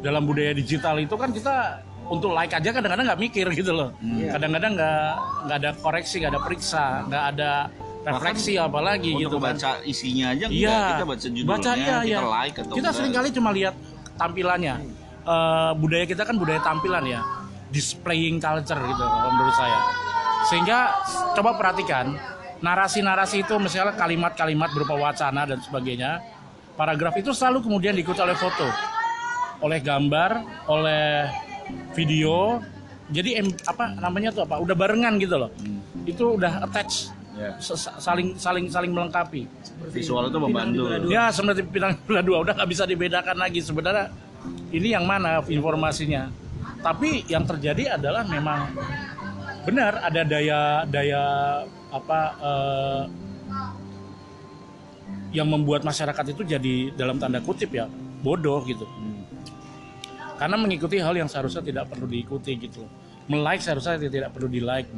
dalam 0.00 0.22
budaya 0.24 0.52
digital 0.52 0.96
itu 0.98 1.14
kan 1.14 1.30
kita 1.30 1.82
untuk 2.06 2.30
like 2.30 2.54
aja 2.54 2.70
kadang-kadang 2.70 3.06
nggak 3.10 3.20
mikir 3.20 3.46
gitu 3.50 3.74
loh. 3.74 3.90
Kadang-kadang 4.04 4.78
nggak 4.78 5.00
nggak 5.50 5.56
ada 5.58 5.70
koreksi, 5.78 6.22
nggak 6.22 6.32
ada 6.36 6.42
periksa, 6.42 6.84
nggak 7.06 7.24
ada 7.34 7.50
refleksi 8.06 8.54
apalagi 8.54 9.18
untuk 9.18 9.22
gitu 9.26 9.36
kan. 9.42 9.58
baca 9.58 9.70
isinya 9.82 10.30
aja 10.30 10.46
Iya. 10.46 10.78
kita 10.94 11.04
baca 11.10 11.26
judulnya 11.26 11.50
Baca, 11.50 11.70
iya, 11.74 11.82
kita 11.82 12.06
iya. 12.06 12.18
like 12.22 12.54
atau 12.54 12.62
Kita 12.62 12.78
enggak. 12.78 12.94
sering 12.94 13.12
kali 13.12 13.28
cuma 13.34 13.50
lihat 13.50 13.74
tampilannya. 14.14 14.74
Eh, 15.26 15.72
budaya 15.74 16.04
kita 16.06 16.22
kan 16.22 16.38
budaya 16.38 16.62
tampilan 16.62 17.02
ya, 17.02 17.20
displaying 17.74 18.38
culture 18.38 18.78
gitu 18.78 19.02
kalau 19.02 19.30
menurut 19.34 19.54
saya. 19.58 19.78
Sehingga 20.46 20.94
coba 21.34 21.58
perhatikan 21.58 22.14
narasi-narasi 22.62 23.42
itu 23.42 23.58
misalnya 23.58 23.98
kalimat-kalimat 23.98 24.70
berupa 24.70 24.94
wacana 24.94 25.42
dan 25.42 25.58
sebagainya, 25.58 26.22
paragraf 26.78 27.18
itu 27.18 27.34
selalu 27.34 27.66
kemudian 27.66 27.98
diikuti 27.98 28.22
oleh 28.22 28.38
foto, 28.38 28.70
oleh 29.60 29.78
gambar, 29.80 30.30
oleh 30.66 31.30
video. 31.92 32.60
Jadi 33.06 33.38
em- 33.38 33.56
apa 33.64 33.94
namanya 33.96 34.34
tuh 34.34 34.42
apa? 34.44 34.58
Udah 34.58 34.74
barengan 34.74 35.14
gitu 35.16 35.38
loh. 35.38 35.50
Itu 36.02 36.34
udah 36.34 36.62
attach, 36.62 37.14
Ya. 37.38 37.54
s- 37.56 37.90
saling 37.98 38.34
saling 38.36 38.66
saling 38.66 38.90
melengkapi. 38.90 39.46
visual 39.92 40.26
itu 40.26 40.38
membantu 40.40 40.82
Ya 41.06 41.28
seperti 41.30 41.62
pinang 41.62 41.94
bola 42.02 42.20
dua 42.24 42.38
udah 42.42 42.52
nggak 42.56 42.70
bisa 42.70 42.84
dibedakan 42.84 43.36
lagi 43.36 43.60
sebenarnya 43.60 44.08
ini 44.72 44.88
yang 44.90 45.04
mana 45.04 45.44
informasinya. 45.44 46.32
Tapi 46.82 47.28
yang 47.28 47.44
terjadi 47.46 47.94
adalah 47.94 48.24
memang 48.26 48.72
benar 49.62 50.00
ada 50.00 50.22
daya 50.22 50.60
daya 50.86 51.22
apa 51.90 52.20
eh, 52.40 53.02
yang 55.32 55.46
membuat 55.46 55.84
masyarakat 55.84 56.32
itu 56.32 56.42
jadi 56.42 56.74
dalam 56.94 57.20
tanda 57.20 57.38
kutip 57.38 57.70
ya 57.70 57.86
bodoh 58.20 58.64
gitu. 58.64 58.88
Karena 60.36 60.56
mengikuti 60.60 61.00
hal 61.00 61.16
yang 61.16 61.28
seharusnya 61.28 61.64
tidak 61.64 61.88
perlu 61.88 62.04
diikuti 62.04 62.56
gitu. 62.60 62.84
Melike 63.26 63.64
seharusnya 63.64 63.96
tidak 63.96 64.30
perlu 64.36 64.48
di 64.48 64.60
like. 64.60 64.88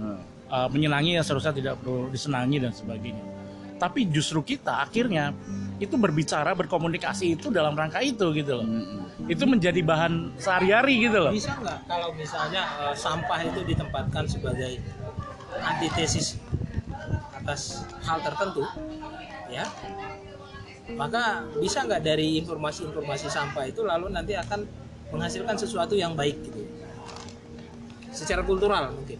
Uh, 0.49 0.65
menyenangi 0.73 1.21
yang 1.21 1.25
seharusnya 1.25 1.53
tidak 1.53 1.75
perlu 1.85 2.09
disenangi 2.09 2.57
dan 2.57 2.73
sebagainya. 2.73 3.21
Tapi 3.79 4.09
justru 4.11 4.41
kita 4.43 4.81
akhirnya 4.81 5.31
itu 5.79 5.95
berbicara 5.95 6.51
berkomunikasi 6.57 7.39
itu 7.39 7.53
dalam 7.55 7.79
rangka 7.79 8.03
itu 8.03 8.35
gitu 8.35 8.59
loh. 8.59 8.67
Itu 9.31 9.47
menjadi 9.47 9.79
bahan 9.85 10.35
sehari-hari 10.41 11.07
gitu 11.07 11.21
loh. 11.23 11.31
Bisa 11.31 11.55
nggak 11.55 11.87
kalau 11.87 12.11
misalnya 12.17 12.65
eh, 12.89 12.97
sampah 12.97 13.39
itu 13.47 13.61
ditempatkan 13.63 14.25
sebagai 14.27 14.83
antitesis 15.63 16.41
atas 17.39 17.87
hal 18.03 18.19
tertentu, 18.25 18.67
ya? 19.53 19.69
Maka 20.97 21.45
bisa 21.61 21.85
nggak 21.85 22.03
dari 22.03 22.41
informasi-informasi 22.41 23.29
sampah 23.29 23.69
itu 23.69 23.85
lalu 23.85 24.11
nanti 24.11 24.33
akan 24.33 24.65
menghasilkan 25.13 25.57
sesuatu 25.57 25.95
yang 25.97 26.13
baik 26.13 26.37
gitu? 26.45 26.63
Secara 28.13 28.43
kultural 28.43 28.93
mungkin. 28.93 29.19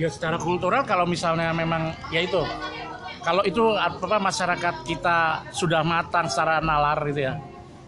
Ya 0.00 0.08
secara 0.08 0.40
kultural 0.40 0.82
kalau 0.88 1.04
misalnya 1.04 1.52
memang 1.52 1.92
ya 2.08 2.24
itu 2.24 2.40
kalau 3.20 3.44
itu 3.44 3.60
apa 3.76 4.16
masyarakat 4.16 4.74
kita 4.88 5.44
sudah 5.52 5.84
matang 5.84 6.24
secara 6.26 6.64
nalar 6.64 6.96
gitu 7.12 7.28
ya 7.28 7.36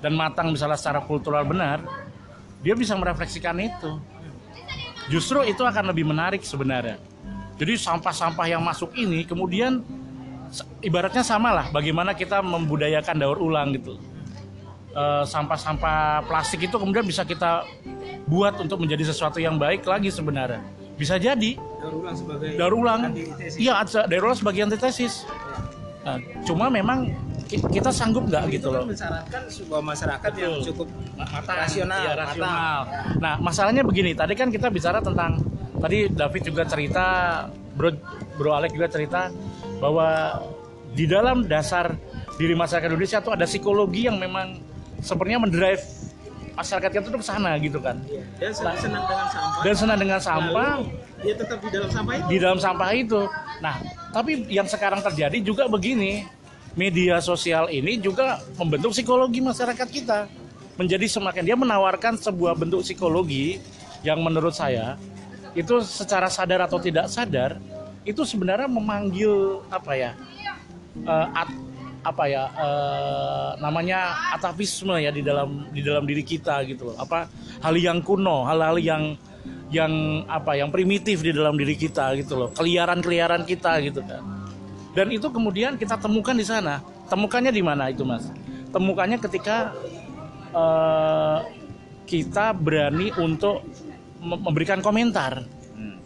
dan 0.04 0.12
matang 0.12 0.52
misalnya 0.52 0.76
secara 0.76 1.00
kultural 1.00 1.40
benar 1.49 1.80
dia 2.61 2.76
bisa 2.76 2.92
merefleksikan 2.94 3.56
itu 3.64 3.97
justru 5.09 5.40
itu 5.49 5.64
akan 5.64 5.88
lebih 5.88 6.04
menarik 6.04 6.44
sebenarnya 6.44 7.00
jadi 7.56 7.80
sampah-sampah 7.80 8.47
yang 8.50 8.61
masuk 8.61 8.92
ini 8.92 9.25
kemudian 9.25 9.80
ibaratnya 10.85 11.25
sama 11.25 11.49
lah 11.54 11.66
bagaimana 11.73 12.12
kita 12.12 12.44
membudayakan 12.44 13.16
daur 13.16 13.40
ulang 13.40 13.73
gitu 13.73 13.97
sampah-sampah 15.22 15.99
plastik 16.25 16.64
itu 16.64 16.76
kemudian 16.76 17.02
bisa 17.02 17.22
kita 17.22 17.64
buat 18.25 18.56
untuk 18.56 18.78
menjadi 18.78 19.08
sesuatu 19.08 19.37
yang 19.37 19.56
baik 19.56 19.82
lagi 19.82 20.08
sebenarnya 20.08 20.61
bisa 20.94 21.16
jadi 21.16 21.56
Daur 21.80 21.99
ulang 21.99 22.14
sebagai 22.14 22.49
daur 22.54 22.75
ulang 22.76 23.00
antitesis. 23.08 23.56
iya 23.56 23.80
ada 23.80 24.04
daur 24.04 24.22
ulang 24.26 24.38
sebagai 24.38 24.61
antitesis 24.62 25.25
Nah, 26.02 26.18
cuma 26.42 26.66
memang 26.66 27.14
ki- 27.46 27.62
kita 27.70 27.94
sanggup 27.94 28.26
nggak 28.26 28.50
Itu 28.50 28.52
gitu 28.52 28.68
kan 28.68 28.75
loh 28.75 28.84
mensyaratkan 28.90 29.42
sebuah 29.46 29.80
masyarakat 29.80 30.32
yang 30.34 30.52
Betul. 30.52 30.66
cukup 30.66 30.87
matang, 31.14 31.56
rasional, 31.56 31.94
iya, 31.94 32.11
matang. 32.11 32.26
rasional. 32.26 32.78
Nah, 33.22 33.34
masalahnya 33.38 33.82
begini, 33.87 34.11
tadi 34.11 34.34
kan 34.34 34.50
kita 34.50 34.66
bicara 34.66 34.99
tentang 34.99 35.38
tadi 35.78 36.11
David 36.11 36.42
juga 36.42 36.66
cerita, 36.66 37.04
Bro 37.78 37.94
Bro 38.34 38.50
Alex 38.50 38.75
juga 38.75 38.90
cerita 38.90 39.30
bahwa 39.78 40.42
di 40.90 41.06
dalam 41.06 41.46
dasar 41.46 41.94
diri 42.34 42.58
masyarakat 42.58 42.90
Indonesia 42.90 43.22
tuh 43.22 43.38
ada 43.38 43.46
psikologi 43.46 44.11
yang 44.11 44.18
memang 44.18 44.58
sepertinya 45.02 45.44
mendrive 45.44 45.82
masyarakat 46.52 46.90
kita 46.92 47.06
tuh 47.09 47.21
ke 47.21 47.26
sana 47.26 47.56
gitu 47.59 47.78
kan. 47.80 47.97
Iya. 48.06 48.23
Dan 48.38 48.50
senang 48.52 48.76
senang 48.78 49.02
dengan 49.04 49.28
sampah. 49.28 49.62
Dan 49.64 49.75
senang 49.75 49.99
dengan 49.99 50.21
sampah, 50.21 50.73
Lalu 50.78 51.23
dia 51.23 51.35
tetap 51.38 51.59
di 51.62 51.68
dalam 51.71 51.90
sampah 51.90 52.12
itu. 52.14 52.26
di 52.28 52.37
dalam 52.38 52.59
sampah 52.59 52.90
itu. 52.92 53.21
Nah, 53.62 53.75
tapi 54.12 54.32
yang 54.49 54.68
sekarang 54.68 55.00
terjadi 55.00 55.38
juga 55.40 55.64
begini, 55.66 56.26
media 56.75 57.21
sosial 57.21 57.68
ini 57.68 57.97
juga 57.99 58.40
membentuk 58.56 58.92
psikologi 58.92 59.40
masyarakat 59.40 59.88
kita. 59.88 60.18
Menjadi 60.80 61.04
semakin 61.04 61.42
dia 61.44 61.56
menawarkan 61.56 62.16
sebuah 62.16 62.56
bentuk 62.56 62.80
psikologi 62.80 63.61
yang 64.02 64.18
menurut 64.25 64.56
saya 64.56 64.97
itu 65.52 65.85
secara 65.85 66.32
sadar 66.32 66.64
atau 66.64 66.80
tidak 66.80 67.12
sadar 67.12 67.61
itu 68.02 68.25
sebenarnya 68.25 68.66
memanggil 68.66 69.61
apa 69.68 69.92
ya? 69.94 70.12
eh, 70.97 71.26
at- 71.32 71.61
apa 72.02 72.25
ya 72.26 72.44
eh, 72.50 73.50
namanya 73.62 74.14
atavisme 74.35 74.99
ya 74.99 75.14
di 75.14 75.23
dalam 75.23 75.71
di 75.71 75.80
dalam 75.80 76.02
diri 76.02 76.26
kita 76.26 76.66
gitu 76.66 76.92
loh. 76.92 76.97
Apa 76.99 77.30
hal 77.62 77.75
yang 77.78 78.02
kuno 78.02 78.42
hal-hal 78.47 78.76
yang 78.82 79.14
yang 79.73 80.26
apa 80.28 80.59
yang 80.59 80.68
primitif 80.68 81.23
di 81.23 81.32
dalam 81.32 81.54
diri 81.54 81.78
kita 81.78 82.12
gitu 82.18 82.37
loh. 82.37 82.49
Keliaran-keliaran 82.52 83.47
kita 83.47 83.78
gitu 83.80 84.02
kan. 84.02 84.21
Dan 84.92 85.09
itu 85.09 85.30
kemudian 85.32 85.80
kita 85.80 85.97
temukan 85.97 86.37
di 86.37 86.44
sana. 86.44 86.85
Temukannya 87.09 87.54
di 87.54 87.62
mana 87.64 87.88
itu 87.88 88.04
mas? 88.04 88.28
Temukannya 88.75 89.16
ketika 89.23 89.73
eh, 90.52 91.38
kita 92.04 92.52
berani 92.52 93.14
untuk 93.16 93.64
mem- 94.21 94.42
memberikan 94.42 94.85
komentar. 94.85 95.47
Hmm. 95.73 95.97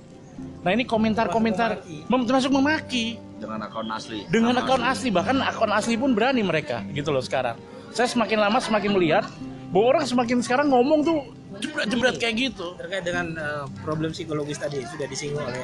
nah 0.62 0.70
ini 0.70 0.86
komentar-komentar 0.86 1.82
termasuk 2.06 2.50
memaki 2.54 3.18
dengan 3.46 3.60
akun 3.62 3.90
asli. 3.94 4.18
Dengan 4.26 4.54
Nama 4.58 4.66
akun 4.66 4.82
asli 4.82 5.08
bahkan 5.14 5.36
akun 5.38 5.72
asli 5.72 5.94
pun 5.94 6.10
berani 6.12 6.42
mereka 6.42 6.82
gitu 6.90 7.14
loh 7.14 7.22
sekarang. 7.22 7.54
Saya 7.94 8.10
semakin 8.10 8.42
lama 8.42 8.58
semakin 8.58 8.90
melihat 8.92 9.24
bahwa 9.70 9.96
orang 9.96 10.04
semakin 10.04 10.42
sekarang 10.42 10.66
ngomong 10.68 11.06
tuh 11.06 11.18
jebret-jebret 11.62 12.18
kayak 12.18 12.34
gitu. 12.50 12.74
Terkait 12.76 13.06
dengan 13.06 13.32
eh, 13.38 13.64
problem 13.86 14.10
psikologis 14.10 14.58
tadi 14.58 14.82
sudah 14.82 15.06
disinggung 15.06 15.46
oleh 15.46 15.62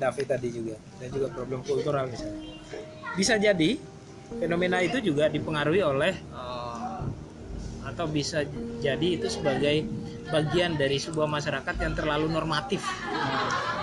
David 0.00 0.26
tadi 0.32 0.48
juga 0.48 0.80
dan 0.96 1.08
juga 1.12 1.28
problem 1.28 1.60
kultural 1.60 2.08
misalnya 2.08 2.40
bisa 3.12 3.36
jadi 3.36 3.76
fenomena 4.40 4.80
itu 4.80 4.96
juga 5.04 5.28
dipengaruhi 5.28 5.84
oleh 5.84 6.16
eh, 6.16 7.00
atau 7.84 8.06
bisa 8.08 8.48
jadi 8.80 9.20
itu 9.20 9.28
sebagai 9.28 9.84
bagian 10.30 10.78
dari 10.78 10.96
sebuah 10.96 11.26
masyarakat 11.26 11.74
yang 11.84 11.92
terlalu 11.92 12.30
normatif. 12.30 12.80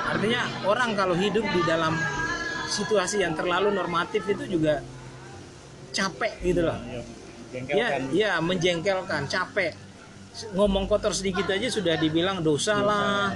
Artinya 0.08 0.48
orang 0.64 0.96
kalau 0.96 1.14
hidup 1.14 1.44
di 1.44 1.62
dalam 1.68 1.94
situasi 2.68 3.24
yang 3.24 3.34
terlalu 3.34 3.72
normatif 3.72 4.28
itu 4.28 4.60
juga 4.60 4.84
capek 5.96 6.34
gitu 6.44 6.62
loh. 6.68 6.78
Ya 7.72 8.04
ya 8.12 8.32
menjengkelkan 8.44 9.26
capek. 9.26 9.74
Ngomong 10.54 10.86
kotor 10.86 11.16
sedikit 11.16 11.50
aja 11.50 11.66
sudah 11.72 11.98
dibilang 11.98 12.46
dosa 12.46 12.78
lah 12.84 13.34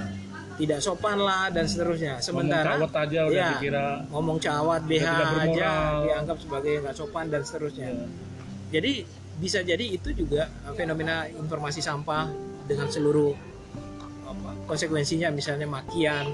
tidak 0.60 0.78
sopan 0.84 1.18
lah 1.18 1.48
dan 1.48 1.64
seterusnya. 1.64 2.20
Sementara 2.20 2.76
cawat 2.76 2.92
aja 3.08 3.20
udah 3.26 3.34
ya, 3.34 3.48
dikira 3.56 3.86
ngomong 4.12 4.36
cawat 4.38 4.80
BH 4.84 5.06
aja 5.48 5.70
dianggap 6.04 6.36
sebagai 6.38 6.72
nggak 6.84 6.94
sopan 6.94 7.26
dan 7.32 7.42
seterusnya. 7.42 7.88
Jadi 8.72 9.04
bisa 9.40 9.64
jadi 9.64 9.82
itu 9.82 10.12
juga 10.12 10.48
uh, 10.68 10.74
fenomena 10.76 11.26
informasi 11.26 11.80
sampah 11.82 12.28
dengan 12.68 12.86
seluruh 12.86 13.34
apa, 14.28 14.50
konsekuensinya 14.70 15.34
misalnya 15.34 15.66
makian, 15.66 16.30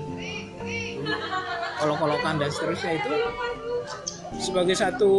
olok-olokan 1.85 2.43
dan 2.43 2.51
seterusnya 2.51 2.99
itu 2.99 3.13
sebagai 4.39 4.77
satu 4.77 5.13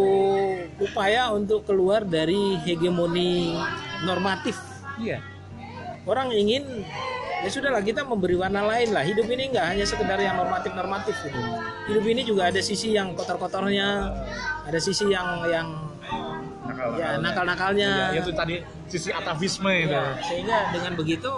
upaya 0.79 1.33
untuk 1.33 1.65
keluar 1.67 2.05
dari 2.05 2.55
hegemoni 2.63 3.57
normatif. 4.05 4.55
Iya. 4.99 5.19
Orang 6.07 6.31
ingin 6.31 6.85
ya 7.43 7.49
sudahlah 7.51 7.83
kita 7.83 8.03
memberi 8.03 8.35
warna 8.39 8.63
lain 8.67 8.95
lah. 8.95 9.03
Hidup 9.03 9.27
ini 9.27 9.51
nggak 9.51 9.65
hanya 9.75 9.85
sekedar 9.87 10.19
yang 10.19 10.39
normatif-normatif 10.39 11.15
gitu. 11.27 11.39
Hidup 11.91 12.05
ini 12.07 12.21
juga 12.23 12.51
ada 12.51 12.61
sisi 12.63 12.95
yang 12.95 13.15
kotor-kotornya, 13.15 14.11
ada 14.67 14.79
sisi 14.79 15.11
yang 15.11 15.43
yang 15.47 15.67
ya 16.95 17.19
nakal-nakalnya. 17.19 18.15
Ya, 18.15 18.19
itu 18.23 18.31
tadi 18.31 18.63
sisi 18.87 19.11
atavisme 19.11 19.71
itu. 19.71 19.93
Ya, 19.93 20.15
sehingga 20.23 20.57
dengan 20.71 20.95
begitu 20.95 21.31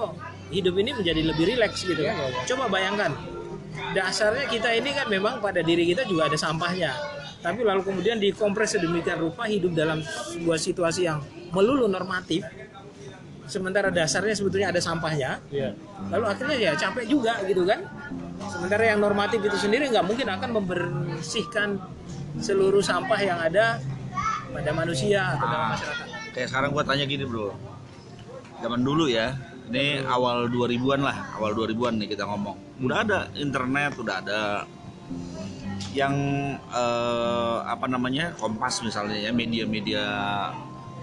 hidup 0.51 0.75
ini 0.77 0.91
menjadi 0.93 1.21
lebih 1.23 1.43
rileks 1.55 1.87
gitu. 1.87 2.03
Coba 2.53 2.67
bayangkan, 2.69 3.15
dasarnya 3.91 4.45
kita 4.47 4.69
ini 4.71 4.91
kan 4.91 5.07
memang 5.07 5.39
pada 5.39 5.59
diri 5.59 5.83
kita 5.85 6.03
juga 6.03 6.27
ada 6.27 6.35
sampahnya. 6.35 6.91
Tapi 7.41 7.61
lalu 7.61 7.81
kemudian 7.81 8.17
dikompres 8.17 8.75
sedemikian 8.75 9.17
rupa 9.17 9.45
hidup 9.45 9.73
dalam 9.73 9.99
sebuah 10.01 10.57
situasi 10.57 11.05
yang 11.05 11.19
melulu 11.49 11.85
normatif. 11.85 12.45
Sementara 13.45 13.89
dasarnya 13.89 14.31
sebetulnya 14.31 14.69
ada 14.69 14.79
sampahnya. 14.79 15.41
Iya. 15.49 15.75
Lalu 16.07 16.25
akhirnya 16.25 16.57
ya 16.57 16.71
capek 16.73 17.05
juga 17.05 17.41
gitu 17.43 17.65
kan. 17.65 17.83
Sementara 18.47 18.83
yang 18.85 18.99
normatif 18.99 19.41
itu 19.41 19.57
sendiri 19.57 19.89
nggak 19.89 20.05
mungkin 20.05 20.27
akan 20.29 20.49
membersihkan 20.55 21.81
seluruh 22.37 22.79
sampah 22.79 23.19
yang 23.19 23.35
ada 23.37 23.81
pada 24.47 24.71
manusia 24.71 25.35
atau 25.35 25.45
dalam 25.45 25.61
Ah, 25.61 25.69
masyarakat. 25.75 26.05
kayak 26.31 26.47
sekarang 26.47 26.69
gua 26.71 26.83
tanya 26.83 27.03
gini 27.03 27.23
bro 27.23 27.51
zaman 28.59 28.79
dulu 28.79 29.07
ya 29.07 29.35
ini 29.67 29.99
awal 30.01 30.47
2000-an 30.47 31.01
lah 31.01 31.15
awal 31.35 31.51
2000-an 31.53 31.99
nih 31.99 32.07
kita 32.09 32.23
ngomong 32.23 32.55
udah 32.81 32.97
ada 33.05 33.19
internet 33.37 33.93
udah 34.01 34.15
ada 34.25 34.41
yang 35.93 36.15
eh, 36.57 37.57
apa 37.67 37.85
namanya 37.85 38.33
Kompas 38.39 38.81
misalnya 38.81 39.17
ya 39.17 39.31
media-media 39.35 40.03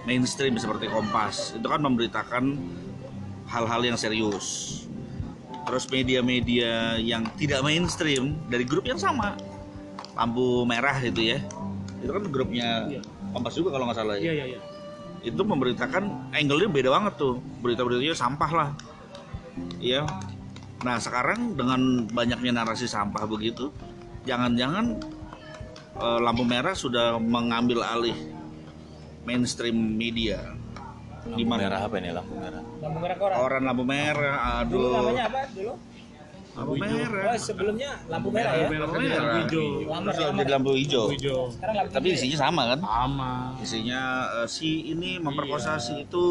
mainstream 0.03 0.57
seperti 0.57 0.89
Kompas. 0.89 1.55
Itu 1.55 1.67
kan 1.69 1.81
memberitakan 1.83 2.57
hal-hal 3.49 3.81
yang 3.85 3.97
serius. 3.99 4.81
Terus 5.69 5.85
media-media 5.93 6.97
yang 6.97 7.29
tidak 7.37 7.61
mainstream 7.61 8.39
dari 8.49 8.65
grup 8.65 8.87
yang 8.89 8.97
sama. 8.97 9.37
Lampu 10.17 10.65
merah 10.65 10.97
gitu 10.99 11.21
ya. 11.21 11.39
Itu 12.01 12.09
kan 12.09 12.23
grupnya 12.31 12.89
Iya. 12.89 13.01
Kompas 13.29 13.53
juga 13.53 13.77
kalau 13.77 13.85
nggak 13.85 13.97
salah 13.99 14.17
ya. 14.17 14.31
Iya, 14.31 14.33
iya, 14.33 14.45
iya. 14.57 14.61
itu 15.19 15.43
memberitakan 15.43 16.31
angle-nya 16.31 16.71
beda 16.71 16.89
banget 16.89 17.13
tuh. 17.19 17.43
Berita-beritanya 17.61 18.15
sampah 18.17 18.51
lah. 18.55 18.69
Iya 19.77 20.07
nah 20.79 20.95
sekarang 20.95 21.53
dengan 21.53 21.79
banyaknya 22.07 22.51
narasi 22.55 22.85
sampah 22.85 23.25
begitu 23.25 23.67
jangan-jangan 24.23 24.95
eh, 25.95 26.19
lampu 26.19 26.43
merah 26.43 26.71
sudah 26.71 27.17
mengambil 27.17 27.83
alih 27.83 28.15
mainstream 29.21 29.75
media 29.75 30.55
Lampu 31.29 31.45
merah 31.45 31.83
apa 31.83 31.95
ini 31.99 32.09
lampu 32.09 32.31
merah? 32.33 32.63
Lampu 32.79 32.97
merah 32.97 33.17
koran. 33.19 33.37
orang 33.37 33.61
lampu 33.61 33.83
merah 33.83 34.39
Dulu 34.65 34.81
aduh 34.81 34.93
namanya 34.97 35.23
apa 35.27 35.39
dulu? 35.51 35.73
lampu 36.49 36.73
merah 36.75 37.23
Oh, 37.29 37.37
sebelumnya 37.37 37.89
lampu 38.07 38.29
merah 38.33 38.51
ya. 38.51 38.65
Merah 38.65 38.79
lampu 38.81 38.95
jadi 38.95 39.05
merah 39.05 39.19
lampu 39.21 39.37
hijau. 39.37 39.67
Lamar, 39.85 40.01
Terus 40.01 40.17
lamar. 40.19 40.39
jadi 40.39 40.51
lampu 40.51 40.71
hijau 40.73 41.05
Hijau. 41.11 41.39
Sekarang 41.53 41.75
lampu 41.77 41.91
tapi 41.91 42.05
hijau 42.05 42.09
ya? 42.09 42.17
isinya 42.17 42.37
sama 42.39 42.61
kan 42.65 42.79
Sama. 42.81 43.31
isinya 43.61 44.01
eh, 44.33 44.47
si 44.49 44.69
ini 44.87 45.11
memperkosa 45.19 45.71
Iya. 45.71 45.83
si 45.83 45.93
itu 46.01 46.25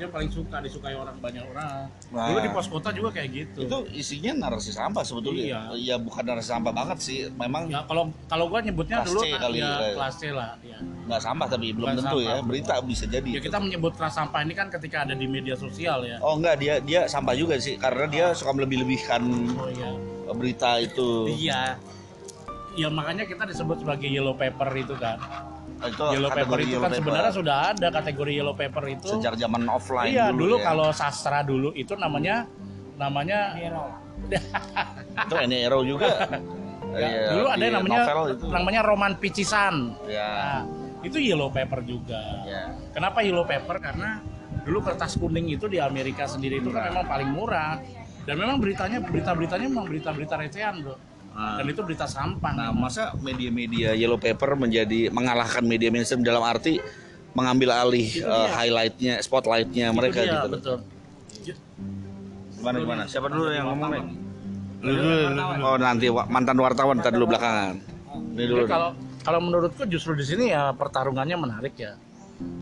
Yang 0.00 0.10
paling 0.10 0.30
suka 0.32 0.56
disukai 0.58 0.96
orang 0.96 1.12
banyak 1.20 1.44
orang. 1.44 1.84
Nah. 2.08 2.24
Dulu 2.26 2.38
di 2.40 2.50
pos 2.50 2.66
kota 2.66 2.88
juga 2.88 3.12
kayak 3.12 3.28
gitu. 3.30 3.60
itu 3.62 3.78
isinya 3.92 4.32
narasi 4.40 4.72
sampah 4.72 5.04
sebetulnya 5.04 5.44
Iya. 5.44 5.60
ya 5.76 5.96
bukan 5.96 6.24
narasi 6.24 6.48
sampah 6.48 6.72
banget 6.72 6.98
sih 6.98 7.18
memang 7.30 7.68
Ya 7.68 7.84
kalau 7.84 8.08
kalau 8.24 8.48
gua 8.48 8.58
nyebutnya 8.58 9.04
Kelas 9.04 9.08
dulu 9.08 9.20
C 9.20 9.26
kan 9.28 9.40
kali 9.42 9.58
ya 9.58 9.68
ya. 9.68 9.92
kelas 9.92 10.14
C 10.16 10.22
lah. 10.30 10.50
Ya. 10.62 10.78
nggak 10.80 11.20
sampah 11.20 11.46
tapi 11.46 11.66
belum 11.70 11.86
Bukan 11.86 11.96
tentu 12.00 12.18
ya 12.18 12.28
sampah. 12.32 12.46
berita 12.46 12.72
bisa 12.80 13.04
jadi 13.04 13.28
ya 13.28 13.40
kita 13.42 13.58
menyebut 13.58 13.92
kelas 13.92 14.14
sampah 14.14 14.40
ini 14.40 14.54
kan 14.54 14.66
ketika 14.70 14.96
ada 15.02 15.12
di 15.12 15.26
media 15.26 15.52
sosial 15.54 16.00
ya. 16.02 16.16
oh 16.18 16.32
enggak 16.34 16.56
dia 16.56 16.74
dia 16.80 17.00
sampah 17.04 17.34
juga 17.34 17.54
sih 17.56 17.76
karena 17.76 18.04
dia 18.06 18.26
suka 18.32 18.50
melebih-lebihkan 18.52 19.20
Oh 19.52 19.68
iya. 19.68 19.90
berita 20.30 20.78
itu 20.78 21.28
Iya. 21.28 21.76
Ya 22.72 22.88
makanya 22.88 23.26
kita 23.26 23.44
disebut 23.44 23.82
sebagai 23.82 24.06
yellow 24.06 24.32
paper 24.32 24.70
itu 24.72 24.94
kan. 24.94 25.18
Itu 25.80 26.02
yellow 26.12 26.28
paper 26.28 26.40
kategori 26.44 26.62
itu 26.62 26.70
yellow 26.70 26.82
kan 26.82 26.90
paper. 26.90 27.00
sebenarnya 27.00 27.32
sudah 27.32 27.56
ada 27.72 27.88
kategori 27.88 28.32
yellow 28.34 28.54
paper 28.54 28.84
itu. 28.86 29.08
sejak 29.08 29.34
zaman 29.34 29.62
offline 29.66 30.12
Iya, 30.12 30.26
dulu 30.30 30.56
ya. 30.56 30.64
kalau 30.64 30.88
sastra 30.92 31.40
dulu 31.40 31.68
itu 31.72 31.92
namanya 31.96 32.44
namanya 32.96 33.56
itu 35.24 35.34
NRO 35.34 35.80
juga 35.82 36.06
ya, 36.92 37.00
Iya, 37.00 37.22
dulu 37.32 37.46
ada 37.48 37.62
yang 37.62 37.74
namanya 37.80 38.00
itu 38.28 38.44
namanya 38.50 38.80
roman 38.84 39.12
picisan. 39.16 39.96
ya 40.04 40.28
Nah, 40.28 40.60
itu 41.00 41.16
yellow 41.16 41.48
paper 41.48 41.80
juga. 41.80 42.20
ya 42.44 42.76
Kenapa 42.92 43.24
yellow 43.24 43.48
paper? 43.48 43.80
Karena 43.80 44.20
dulu 44.60 44.84
kertas 44.84 45.16
kuning 45.16 45.48
itu 45.48 45.64
di 45.64 45.80
Amerika 45.80 46.28
sendiri 46.28 46.60
itu 46.60 46.68
kan 46.68 46.92
memang 46.92 47.08
paling 47.08 47.30
murah. 47.32 47.80
Dan 48.20 48.36
memang 48.36 48.60
beritanya 48.60 49.00
berita-beritanya 49.00 49.66
memang 49.66 49.88
berita-berita 49.88 50.34
recehan, 50.36 50.84
Bro. 50.84 51.00
Nah, 51.40 51.56
Dan 51.56 51.72
itu 51.72 51.80
berita 51.80 52.04
sampah. 52.04 52.52
nah 52.52 52.68
masa 52.68 53.16
media-media 53.16 53.96
yellow 53.96 54.20
paper 54.20 54.60
menjadi 54.60 55.08
mengalahkan 55.08 55.64
media 55.64 55.88
mainstream 55.88 56.20
dalam 56.20 56.44
arti 56.44 56.76
mengambil 57.32 57.72
alih 57.72 58.12
Itu 58.12 58.28
dia. 58.28 58.52
highlightnya 58.52 59.14
spotlightnya 59.24 59.88
Itu 59.88 59.96
mereka 59.96 60.20
dia, 60.20 60.32
gitu 60.36 60.48
betul. 60.52 60.76
gimana 62.60 62.76
gimana 62.76 63.02
siapa 63.08 63.32
dulu 63.32 63.48
yang 63.48 63.72
ngomong 63.72 63.88
nih 63.88 64.02
Lu 64.80 64.92
dulu, 64.92 65.16
lu 65.16 65.28
dulu. 65.32 65.64
oh 65.64 65.76
nanti 65.76 66.06
mantan 66.12 66.56
wartawan 66.56 67.00
tadi 67.00 67.16
dulu 67.16 67.32
belakangan 67.32 67.80
ini 68.36 68.44
dulu 68.44 68.64
kalau 68.68 68.90
kalau 69.20 69.40
menurutku 69.40 69.84
justru 69.86 70.12
di 70.12 70.24
sini 70.24 70.44
ya 70.48 70.72
pertarungannya 70.72 71.36
menarik 71.36 71.76
ya. 71.76 71.92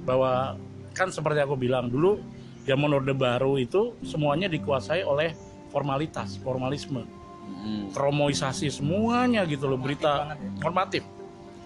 Bahwa 0.02 0.58
kan 0.90 1.06
seperti 1.06 1.38
aku 1.38 1.54
bilang 1.54 1.86
dulu 1.86 2.18
zaman 2.62 2.90
Orde 2.90 3.14
Baru 3.14 3.54
itu 3.54 3.94
semuanya 4.02 4.46
dikuasai 4.46 5.06
oleh 5.06 5.38
formalitas, 5.70 6.34
formalisme, 6.42 7.06
Hmm, 7.58 7.90
kromoisasi 7.90 8.70
semuanya 8.70 9.42
gitu 9.44 9.66
loh 9.66 9.76
berita 9.76 10.36
normatif. 10.62 11.02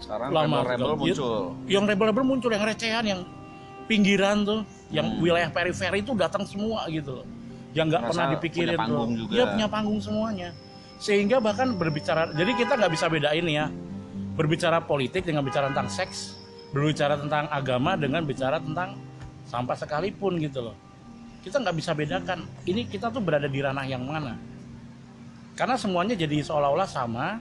sekarang 0.03 0.35
Lama 0.35 0.67
rebel 0.67 0.83
juga. 0.83 0.99
muncul 0.99 1.35
Yang 1.71 1.85
rebel-rebel 1.95 2.25
muncul 2.27 2.51
yang 2.51 2.65
recehan, 2.67 3.05
yang 3.07 3.21
pinggiran 3.87 4.43
tuh, 4.43 4.61
yang 4.91 5.07
Hmm. 5.07 5.23
wilayah 5.23 5.47
periferi 5.47 6.03
itu 6.03 6.11
datang 6.19 6.43
semua 6.43 6.91
gitu 6.91 7.23
loh. 7.23 7.27
Yang 7.71 7.87
nggak 7.95 8.03
pernah 8.11 8.27
dipikirin 8.35 8.75
punya 8.75 8.83
panggung 8.83 9.11
tuh. 9.11 9.19
juga. 9.23 9.33
Dia 9.33 9.45
punya 9.47 9.69
panggung 9.71 10.01
semuanya. 10.03 10.49
Sehingga 10.99 11.37
bahkan 11.39 11.69
berbicara, 11.79 12.31
jadi 12.35 12.53
kita 12.55 12.73
nggak 12.79 12.93
bisa 12.95 13.07
bedain 13.07 13.47
ya. 13.47 13.67
Berbicara 14.33 14.79
politik 14.83 15.23
dengan 15.23 15.43
bicara 15.47 15.71
tentang 15.71 15.87
seks, 15.87 16.35
berbicara 16.75 17.15
tentang 17.21 17.47
agama 17.53 17.95
dengan 17.95 18.27
bicara 18.27 18.59
tentang 18.59 18.99
sampah 19.47 19.77
sekalipun 19.77 20.41
gitu 20.41 20.67
loh. 20.67 20.77
Kita 21.43 21.59
nggak 21.59 21.77
bisa 21.79 21.95
bedakan. 21.95 22.43
Ini 22.67 22.87
kita 22.87 23.11
tuh 23.11 23.23
berada 23.23 23.47
di 23.47 23.59
ranah 23.63 23.87
yang 23.87 24.03
mana. 24.03 24.35
Karena 25.63 25.79
semuanya 25.79 26.19
jadi 26.19 26.43
seolah-olah 26.43 26.91
sama, 26.91 27.39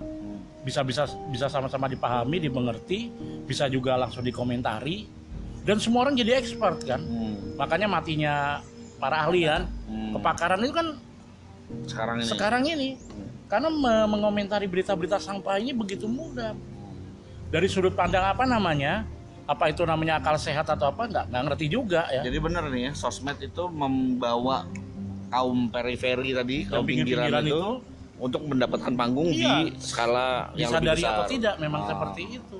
bisa 0.61 0.85
bisa 0.85 1.09
bisa 1.33 1.49
sama-sama 1.49 1.89
dipahami, 1.89 2.37
dimengerti, 2.37 3.09
bisa 3.49 3.65
juga 3.65 3.97
langsung 3.97 4.21
dikomentari, 4.21 5.09
dan 5.65 5.81
semua 5.81 6.05
orang 6.05 6.13
jadi 6.13 6.37
expert 6.37 6.85
kan. 6.85 7.01
Hmm, 7.01 7.57
Makanya 7.57 7.89
matinya 7.89 8.61
para 9.01 9.25
ahli 9.25 9.49
kan, 9.49 9.65
hmm. 9.89 10.21
kepakaran 10.21 10.61
itu 10.61 10.69
kan 10.69 10.87
sekarang 11.89 12.15
ini 12.21 12.29
sekarang 12.29 12.63
ini 12.69 12.89
karena 13.49 13.73
me- 13.73 14.05
mengomentari 14.13 14.69
berita-berita 14.69 15.17
sampah 15.17 15.57
ini 15.57 15.73
begitu 15.73 16.05
mudah. 16.05 16.53
Dari 17.49 17.65
sudut 17.65 17.97
pandang 17.97 18.21
apa 18.21 18.45
namanya? 18.45 19.01
Apa 19.49 19.73
itu 19.73 19.81
namanya 19.81 20.21
akal 20.21 20.37
sehat 20.37 20.69
atau 20.69 20.93
apa? 20.93 21.09
Nggak 21.09 21.25
nggak 21.25 21.43
ngerti 21.49 21.65
juga 21.73 22.05
ya. 22.13 22.21
Jadi 22.21 22.37
benar 22.37 22.69
nih 22.69 22.85
ya, 22.85 22.91
sosmed 22.93 23.41
itu 23.41 23.65
membawa 23.65 24.69
kaum 25.33 25.73
periferi 25.73 26.37
tadi, 26.37 26.69
kaum 26.69 26.85
pinggiran, 26.85 27.33
pinggir-pinggiran 27.33 27.45
itu, 27.49 27.57
itu 27.57 27.90
untuk 28.21 28.45
mendapatkan 28.45 28.93
panggung 28.93 29.33
Iya. 29.33 29.65
di 29.65 29.81
skala 29.81 30.53
yang 30.53 30.69
lebih 30.71 30.93
disadari 30.93 31.01
besar. 31.01 31.11
atau 31.11 31.25
tidak 31.27 31.55
memang 31.57 31.81
Ah. 31.81 31.87
seperti 31.89 32.23
itu 32.31 32.57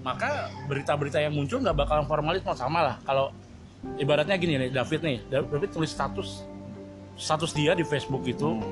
maka 0.00 0.30
berita-berita 0.64 1.18
yang 1.20 1.34
muncul 1.34 1.60
nggak 1.60 1.76
bakalan 1.76 2.06
formalisme 2.06 2.48
sama 2.54 2.80
lah 2.82 2.96
kalau 3.02 3.28
ibaratnya 3.96 4.34
gini 4.34 4.56
nih 4.58 4.70
David 4.72 5.00
nih 5.02 5.18
David 5.28 5.68
tulis 5.70 5.88
status 5.88 6.40
status 7.14 7.52
dia 7.52 7.72
di 7.72 7.84
Facebook 7.84 8.24
itu 8.24 8.48
Hmm. 8.48 8.64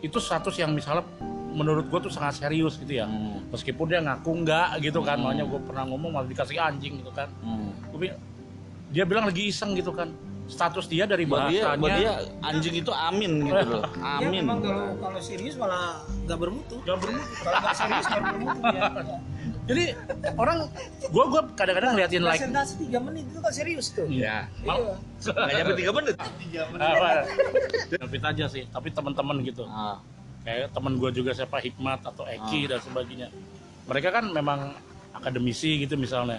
itu 0.00 0.16
status 0.16 0.54
yang 0.54 0.70
misalnya 0.70 1.04
menurut 1.50 1.88
gue 1.88 2.00
tuh 2.02 2.12
sangat 2.12 2.36
serius 2.38 2.76
gitu 2.76 2.92
ya 2.94 3.04
Hmm. 3.04 3.44
meskipun 3.48 3.86
dia 3.86 4.00
ngaku 4.00 4.30
enggak 4.34 4.68
gitu 4.80 5.00
kan 5.00 5.16
Hmm. 5.16 5.24
makanya 5.26 5.44
gue 5.46 5.60
pernah 5.62 5.84
ngomong 5.84 6.10
malah 6.12 6.26
dikasih 6.26 6.56
anjing 6.56 7.00
gitu 7.00 7.10
kan 7.10 7.28
Hmm. 7.40 7.72
Bilang- 7.92 8.20
dia 8.86 9.04
bilang 9.04 9.24
lagi 9.24 9.48
iseng 9.48 9.72
gitu 9.72 9.90
kan 9.90 10.12
status 10.46 10.86
dia 10.86 11.04
dari 11.04 11.26
Buat 11.26 11.50
dia, 11.50 11.62
bahasanya 11.66 11.80
buat 11.82 11.92
dia 11.98 12.12
anjing 12.40 12.74
itu 12.78 12.92
amin 12.94 13.32
gitu 13.42 13.64
loh. 13.66 13.82
Ya, 14.16 14.22
Amin. 14.22 14.40
memang 14.46 14.58
kalau 14.62 14.86
kalau 15.02 15.20
serius 15.20 15.54
malah 15.58 16.06
nggak 16.24 16.38
bermutu. 16.38 16.76
nggak 16.86 16.98
bermutu 17.02 17.32
Kalau 17.44 17.58
nggak 17.60 17.74
serius 17.76 18.04
nggak 18.06 18.22
bermutu 18.22 18.60
ya. 18.70 18.82
jadi 19.68 19.84
orang 20.38 20.58
gua 21.10 21.24
gua 21.26 21.42
kadang-kadang 21.58 21.90
ngeliatin 21.98 22.22
like 22.22 22.38
presentasi 22.38 22.72
tiga 22.86 22.98
menit 23.02 23.26
itu 23.26 23.38
kan 23.42 23.52
serius 23.52 23.86
tuh 23.90 24.06
Iya. 24.06 24.46
Iya. 24.62 24.74
nggak 25.26 25.54
nyampe 25.58 25.74
tiga 25.74 25.90
menit 25.98 26.16
Apa? 26.78 27.10
Tapi 27.98 28.16
aja 28.22 28.44
sih, 28.46 28.62
tapi 28.70 28.88
teman-teman 28.94 29.36
gitu. 29.42 29.66
ah. 29.66 29.98
Kayak 30.46 30.70
teman 30.70 30.94
gua 30.94 31.10
juga 31.10 31.34
siapa 31.34 31.58
Hikmat 31.58 32.06
atau 32.06 32.22
Eki 32.22 32.70
dan 32.70 32.78
sebagainya. 32.78 33.28
Mereka 33.90 34.14
kan 34.14 34.30
memang 34.30 34.78
akademisi 35.10 35.82
gitu 35.82 35.98
misalnya. 35.98 36.38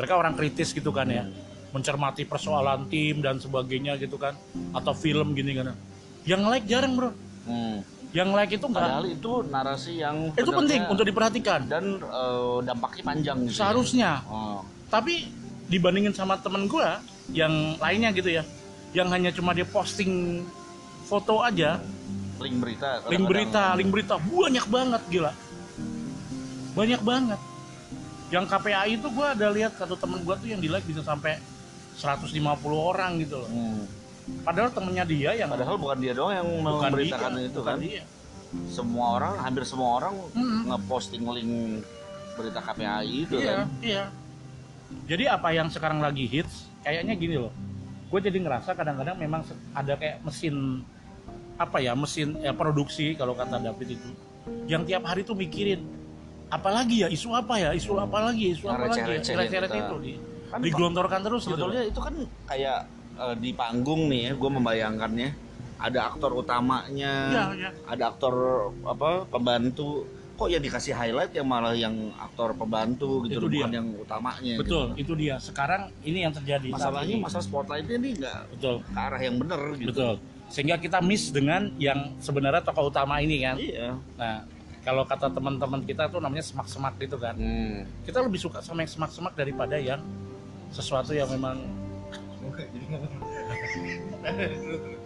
Mereka 0.00 0.16
orang 0.16 0.32
kritis 0.32 0.72
gitu 0.72 0.88
kan 0.88 1.04
ya. 1.12 1.28
Mencermati 1.74 2.22
persoalan 2.22 2.86
tim 2.86 3.18
dan 3.18 3.42
sebagainya 3.42 3.98
gitu 3.98 4.14
kan. 4.14 4.38
Atau 4.70 4.94
film 4.94 5.34
gini 5.34 5.58
kan. 5.58 5.74
Yang 6.22 6.42
like 6.46 6.66
jarang, 6.70 6.94
Bro. 6.94 7.10
Hmm. 7.44 7.82
Yang 8.14 8.30
like 8.30 8.52
itu 8.54 8.66
enggak 8.70 8.86
padahal 8.86 9.06
itu 9.10 9.32
narasi 9.50 9.92
yang 9.98 10.16
itu 10.38 10.50
penting 10.54 10.80
untuk 10.86 11.02
diperhatikan. 11.02 11.66
dan 11.66 11.98
eh, 11.98 12.56
dampaknya 12.62 13.02
panjang 13.02 13.38
gitu 13.42 13.50
ya. 13.50 13.58
Seharusnya. 13.58 14.10
oh. 14.30 14.62
Tapi 14.86 15.26
dibandingin 15.66 16.14
sama 16.14 16.38
temen 16.38 16.70
gua 16.70 17.02
yang 17.34 17.74
lainnya 17.82 18.14
gitu 18.14 18.30
ya, 18.30 18.46
yang 18.94 19.10
hanya 19.10 19.34
cuma 19.34 19.50
dia 19.50 19.66
posting 19.66 20.46
foto 21.10 21.42
aja, 21.42 21.82
link 22.38 22.62
berita 22.62 23.02
link 23.10 23.26
berita, 23.26 23.74
link 23.74 23.90
berita 23.90 24.14
banyak 24.22 24.66
banget 24.70 25.02
gila. 25.10 25.32
Banyak 26.78 27.02
banget. 27.02 27.40
Yang 28.30 28.44
KPAI 28.46 28.90
itu 28.94 29.08
gua 29.10 29.34
ada 29.34 29.50
lihat 29.50 29.74
satu 29.74 29.98
temen 29.98 30.22
gua 30.22 30.38
tuh 30.38 30.54
yang 30.54 30.62
di 30.62 30.70
like 30.70 30.86
bisa 30.86 31.02
sampai 31.02 31.42
150 31.98 32.34
orang 32.74 33.10
gitu 33.22 33.42
loh. 33.42 33.48
Hmm. 33.50 33.82
Padahal 34.40 34.72
temennya 34.72 35.04
dia 35.04 35.30
yang 35.36 35.52
padahal 35.52 35.76
bukan 35.76 35.98
dia 36.00 36.16
doang 36.16 36.32
yang 36.32 36.48
bukan 36.64 36.90
memberitakan 36.90 37.30
dia, 37.36 37.44
itu 37.44 37.60
bukan 37.60 37.76
kan 37.76 37.78
dia. 37.84 38.04
semua 38.70 39.06
orang 39.20 39.34
hampir 39.42 39.64
semua 39.66 39.88
orang 40.00 40.14
Mm-mm. 40.32 40.70
ngeposting 40.70 41.26
link 41.26 41.52
berita 42.38 42.62
KPAI 42.62 43.14
itu 43.26 43.34
Iya, 43.36 43.50
kan 43.52 43.66
iya. 43.82 44.04
Jadi 45.10 45.24
apa 45.26 45.48
yang 45.50 45.68
sekarang 45.68 45.98
lagi 45.98 46.24
hits, 46.24 46.70
kayaknya 46.86 47.14
gini 47.18 47.36
loh. 47.36 47.52
Gue 48.08 48.22
jadi 48.22 48.38
ngerasa 48.38 48.78
kadang-kadang 48.78 49.18
memang 49.18 49.42
ada 49.74 49.92
kayak 49.98 50.22
mesin 50.22 50.86
apa 51.58 51.82
ya, 51.82 51.92
mesin 51.98 52.38
ya, 52.40 52.54
produksi 52.54 53.18
kalau 53.18 53.34
kata 53.34 53.58
David 53.58 53.98
itu, 53.98 54.10
yang 54.70 54.86
tiap 54.86 55.04
hari 55.04 55.26
tuh 55.26 55.34
mikirin 55.34 55.82
apalagi 56.48 57.02
ya 57.02 57.08
isu 57.10 57.34
apa 57.34 57.58
ya, 57.58 57.70
isu 57.74 57.98
apa 57.98 58.30
lagi, 58.30 58.54
isu 58.54 58.70
apa 58.70 58.86
lagi, 58.86 59.02
ya, 59.02 59.06
receh-receh 59.18 59.60
kita. 59.66 59.78
itu 59.82 59.96
Kan 60.54 60.62
digelontorkan 60.62 61.20
terus 61.20 61.42
gitu. 61.42 61.58
sebetulnya 61.58 61.82
itu 61.82 61.98
kan 61.98 62.14
kayak 62.46 62.78
eh, 63.18 63.34
di 63.36 63.50
panggung 63.50 64.06
nih 64.06 64.30
ya 64.30 64.32
gue 64.34 64.50
membayangkannya 64.54 65.28
ada 65.74 66.00
aktor 66.08 66.30
utamanya 66.32 67.12
Iya, 67.28 67.44
iya. 67.58 67.70
ada 67.84 68.04
aktor 68.08 68.34
apa 68.86 69.26
pembantu 69.26 70.06
kok 70.34 70.46
yang 70.46 70.62
dikasih 70.62 70.94
highlight 70.94 71.30
yang 71.30 71.46
malah 71.46 71.74
yang 71.74 71.94
aktor 72.16 72.54
pembantu 72.54 73.22
gitu 73.26 73.38
Itu 73.38 73.46
loh, 73.46 73.50
dia. 73.50 73.58
bukan 73.62 73.72
yang 73.72 73.88
utamanya 73.98 74.54
Betul, 74.58 74.86
gitu. 74.94 75.02
itu 75.02 75.12
dia. 75.14 75.34
Sekarang 75.38 75.90
ini 76.02 76.22
yang 76.22 76.30
terjadi. 76.30 76.70
masalahnya 76.70 77.18
masalah 77.18 77.44
spotlightnya 77.44 77.96
ini 77.98 78.10
nggak 78.18 78.38
betul, 78.50 78.74
ke 78.82 78.98
arah 78.98 79.20
yang 79.20 79.36
bener 79.38 79.60
gitu 79.74 79.90
betul. 79.90 80.14
Sehingga 80.46 80.76
kita 80.76 80.98
miss 81.02 81.30
dengan 81.30 81.70
yang 81.78 82.14
sebenarnya 82.18 82.62
tokoh 82.62 82.90
utama 82.90 83.18
ini 83.18 83.42
kan. 83.42 83.56
iya 83.58 83.94
Nah, 84.14 84.42
kalau 84.82 85.02
kata 85.02 85.30
teman-teman 85.30 85.80
kita 85.82 86.06
tuh 86.06 86.18
namanya 86.18 86.42
semak-semak 86.42 86.98
gitu 86.98 87.14
kan. 87.16 87.34
hmm. 87.34 88.06
kita 88.06 88.18
lebih 88.18 88.38
suka 88.38 88.58
sama 88.58 88.82
yang 88.82 88.90
semak-semak 88.90 89.34
daripada 89.34 89.74
yang 89.74 90.02
sesuatu 90.74 91.14
yang 91.14 91.30
memang 91.30 91.62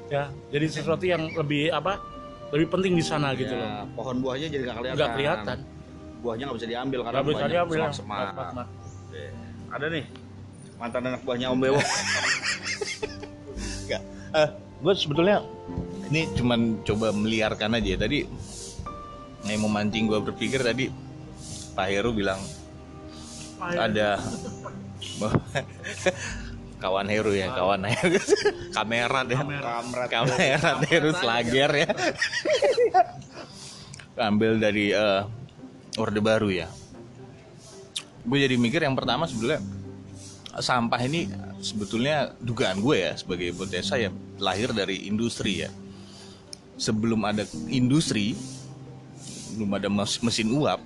ya 0.09 0.33
jadi 0.48 0.66
sesuatu 0.72 1.04
yang 1.04 1.28
lebih 1.37 1.68
apa 1.68 2.00
lebih 2.48 2.72
penting 2.72 2.96
di 2.96 3.04
sana 3.04 3.37
gitu 3.37 3.52
loh 3.52 3.68
Ya, 3.68 3.85
pohon 3.92 4.16
buahnya 4.24 4.48
jadi 4.48 4.62
nggak 4.64 4.76
kelihatan 4.81 4.96
nggak 4.96 5.11
kelihatan 5.12 5.59
buahnya 6.24 6.44
nggak 6.48 6.59
bisa 6.59 6.68
diambil 6.68 6.98
karena 7.04 7.18
nggak 7.20 7.28
bisa 7.31 7.46
diambil 7.46 7.76
ya. 7.76 7.83
semak-semak. 7.92 8.26
Semak-semak. 8.33 8.66
Oke. 9.09 9.24
ada 9.68 9.87
nih 9.92 10.04
mantan 10.81 11.02
anak 11.04 11.20
buahnya 11.22 11.46
Om 11.52 11.61
Bewok 11.61 11.87
gue 14.78 14.94
sebetulnya 14.94 15.42
ini 16.09 16.31
cuman 16.38 16.87
coba 16.87 17.11
meliarkan 17.11 17.76
aja 17.76 17.98
tadi 17.98 18.22
yang 19.42 19.61
memancing 19.66 20.07
gue 20.07 20.20
berpikir 20.22 20.62
tadi 20.62 20.87
Pak 21.74 21.87
Heru 21.90 22.14
bilang 22.14 22.38
ada 23.59 24.22
kawan 26.82 27.06
Heru 27.11 27.32
ya 27.34 27.50
kawan 27.52 27.82
Heru. 27.87 28.18
Kamera 28.76 29.26
deh. 29.26 29.38
Kamrat. 29.38 30.08
kamera 30.11 30.70
Heru 30.87 31.11
Slager 31.14 31.70
ya. 31.74 31.90
Ambil 34.28 34.58
dari 34.58 34.90
eh, 34.94 35.22
Orde 35.98 36.20
Baru 36.22 36.50
ya. 36.50 36.70
Gue 38.26 38.38
jadi 38.42 38.58
mikir 38.58 38.82
yang 38.82 38.98
pertama 38.98 39.26
sebetulnya 39.26 39.62
sampah 40.58 41.00
ini 41.06 41.30
sebetulnya 41.62 42.34
dugaan 42.42 42.82
gue 42.82 42.96
ya 42.98 43.12
sebagai 43.14 43.54
hipotesa 43.54 43.98
ya 43.98 44.11
lahir 44.38 44.74
dari 44.74 45.06
industri 45.06 45.66
ya. 45.66 45.70
Sebelum 46.78 47.18
ada 47.26 47.42
industri 47.66 48.38
belum 49.58 49.74
ada 49.74 49.90
mes- 49.90 50.22
mesin 50.22 50.54
uap 50.54 50.78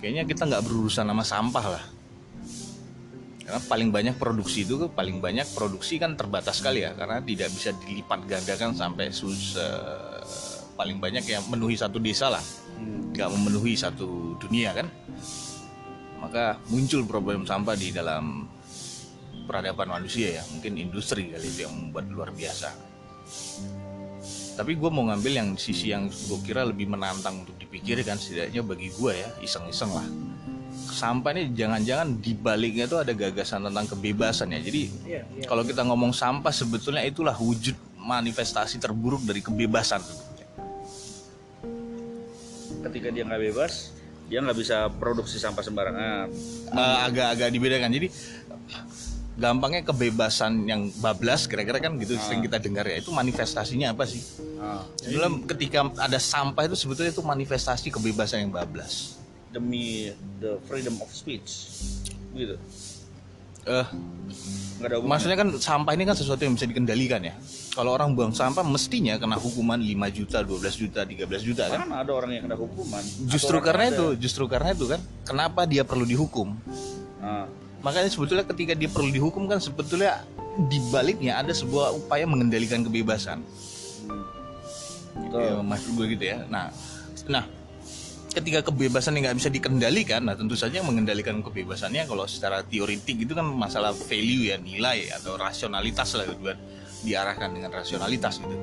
kayaknya 0.00 0.24
kita 0.24 0.48
nggak 0.48 0.64
berurusan 0.64 1.04
sama 1.04 1.20
sampah 1.20 1.66
lah 1.76 1.84
karena 3.50 3.66
paling 3.66 3.90
banyak 3.90 4.14
produksi 4.14 4.62
itu 4.62 4.86
paling 4.94 5.18
banyak 5.18 5.42
produksi 5.58 5.98
kan 5.98 6.14
terbatas 6.14 6.62
sekali 6.62 6.86
ya 6.86 6.94
karena 6.94 7.18
tidak 7.18 7.50
bisa 7.50 7.74
dilipat 7.82 8.22
gandakan 8.30 8.78
sampai 8.78 9.10
sus 9.10 9.58
eh, 9.58 10.22
paling 10.78 11.02
banyak 11.02 11.26
yang 11.26 11.42
memenuhi 11.50 11.74
satu 11.74 11.98
desa 11.98 12.30
lah. 12.30 12.44
Nggak 13.10 13.26
memenuhi 13.26 13.74
satu 13.74 14.38
dunia 14.38 14.70
kan? 14.70 14.86
Maka 16.22 16.62
muncul 16.70 17.02
problem 17.10 17.42
sampah 17.42 17.74
di 17.74 17.90
dalam 17.90 18.46
peradaban 19.50 19.98
manusia 19.98 20.38
ya 20.38 20.46
mungkin 20.54 20.78
industri 20.78 21.34
kali 21.34 21.50
itu 21.50 21.66
yang 21.66 21.74
membuat 21.74 22.06
luar 22.06 22.30
biasa. 22.30 22.70
Tapi 24.62 24.78
gue 24.78 24.90
mau 24.94 25.10
ngambil 25.10 25.32
yang 25.34 25.50
sisi 25.58 25.90
yang 25.90 26.06
gue 26.06 26.38
kira 26.46 26.62
lebih 26.62 26.86
menantang 26.86 27.42
untuk 27.42 27.58
dipikirkan 27.58 28.14
setidaknya 28.14 28.62
bagi 28.62 28.94
gue 28.94 29.10
ya 29.10 29.28
iseng-iseng 29.42 29.90
lah 29.90 30.06
sampah 30.92 31.30
ini 31.34 31.54
jangan-jangan 31.54 32.18
di 32.18 32.32
baliknya 32.34 32.84
itu 32.90 32.98
ada 32.98 33.12
gagasan 33.14 33.66
tentang 33.66 33.86
kebebasan 33.90 34.52
ya. 34.54 34.60
Jadi 34.60 34.82
Iya, 35.06 35.22
iya. 35.24 35.44
kalau 35.46 35.62
kita 35.62 35.86
ngomong 35.86 36.12
sampah 36.12 36.52
sebetulnya 36.52 37.02
itulah 37.06 37.34
wujud 37.34 37.74
manifestasi 37.96 38.82
terburuk 38.82 39.22
dari 39.24 39.40
kebebasan. 39.40 40.02
Ketika 42.80 43.08
dia 43.12 43.22
nggak 43.28 43.42
bebas 43.52 43.94
dia 44.30 44.38
nggak 44.38 44.58
bisa 44.62 44.86
produksi 44.94 45.42
sampah 45.42 45.62
sembarangan. 45.66 46.30
Eh, 46.70 46.98
agak-agak 47.10 47.50
dibedakan. 47.50 47.90
Jadi 47.90 48.08
gampangnya 49.40 49.82
kebebasan 49.82 50.68
yang 50.68 50.92
bablas 51.00 51.48
kira-kira 51.48 51.80
kan 51.80 51.96
gitu 51.96 52.14
sering 52.20 52.44
kita 52.44 52.60
dengar 52.60 52.84
ya 52.84 53.00
itu 53.00 53.10
manifestasinya 53.10 53.96
apa 53.96 54.04
sih? 54.06 54.22
Nah, 54.60 54.84
Sebelum 55.00 55.48
ketika 55.48 55.88
ada 55.96 56.20
sampah 56.20 56.68
itu 56.68 56.76
sebetulnya 56.76 57.10
itu 57.10 57.24
manifestasi 57.24 57.88
kebebasan 57.90 58.46
yang 58.46 58.52
bablas 58.52 59.19
demi 59.50 60.14
the 60.38 60.58
freedom 60.66 60.98
of 61.02 61.10
speech. 61.10 61.70
Gitu 62.34 62.56
eh 63.68 63.86
nggak 64.80 64.88
ada 64.88 64.96
maksudnya 65.04 65.36
kan 65.36 65.48
sampah 65.60 65.92
ini 65.92 66.08
kan 66.08 66.16
sesuatu 66.16 66.40
yang 66.40 66.56
bisa 66.56 66.64
dikendalikan 66.64 67.20
ya. 67.20 67.36
Kalau 67.76 67.92
orang 67.92 68.16
buang 68.16 68.32
sampah 68.32 68.64
mestinya 68.64 69.20
kena 69.20 69.36
hukuman 69.36 69.76
5 69.76 70.16
juta 70.16 70.40
12 70.40 70.80
juta 70.80 71.00
13 71.04 71.28
juta 71.44 71.68
kan? 71.68 71.78
Kan 71.84 71.92
ada 71.92 72.12
orang 72.16 72.32
yang 72.32 72.48
kena 72.48 72.56
hukuman. 72.56 73.04
Justru 73.28 73.60
karena 73.60 73.92
ada. 73.92 73.94
itu 73.94 74.06
justru 74.16 74.48
karena 74.48 74.72
itu 74.72 74.88
kan 74.88 75.00
kenapa 75.28 75.68
dia 75.68 75.84
perlu 75.84 76.08
dihukum? 76.08 76.56
Nah, 77.20 77.44
makanya 77.84 78.08
sebetulnya 78.08 78.48
ketika 78.48 78.72
dia 78.72 78.88
perlu 78.88 79.12
dihukum 79.12 79.44
kan 79.44 79.60
sebetulnya 79.60 80.24
di 80.72 80.80
baliknya 80.88 81.36
ada 81.36 81.52
sebuah 81.52 81.92
upaya 81.92 82.24
mengendalikan 82.24 82.80
kebebasan. 82.80 83.44
Betul. 85.20 85.40
ya, 85.44 85.60
maksud 85.60 85.90
gue 86.00 86.06
gitu 86.16 86.24
ya. 86.24 86.48
Nah 86.48 86.72
nah 87.28 87.44
ketika 88.30 88.70
kebebasan 88.70 89.18
yang 89.18 89.30
nggak 89.30 89.38
bisa 89.42 89.50
dikendalikan 89.50 90.22
nah 90.22 90.38
tentu 90.38 90.54
saja 90.54 90.78
mengendalikan 90.86 91.42
kebebasannya 91.42 92.06
kalau 92.06 92.24
secara 92.30 92.62
teoritik 92.62 93.26
itu 93.26 93.34
kan 93.34 93.42
masalah 93.42 93.90
value 93.90 94.54
ya 94.54 94.56
nilai 94.58 95.10
atau 95.10 95.34
rasionalitas 95.34 96.14
lah 96.14 96.24
gitu 96.30 96.54
kan 96.54 96.58
diarahkan 97.02 97.48
dengan 97.50 97.70
rasionalitas 97.74 98.38
gitu 98.38 98.56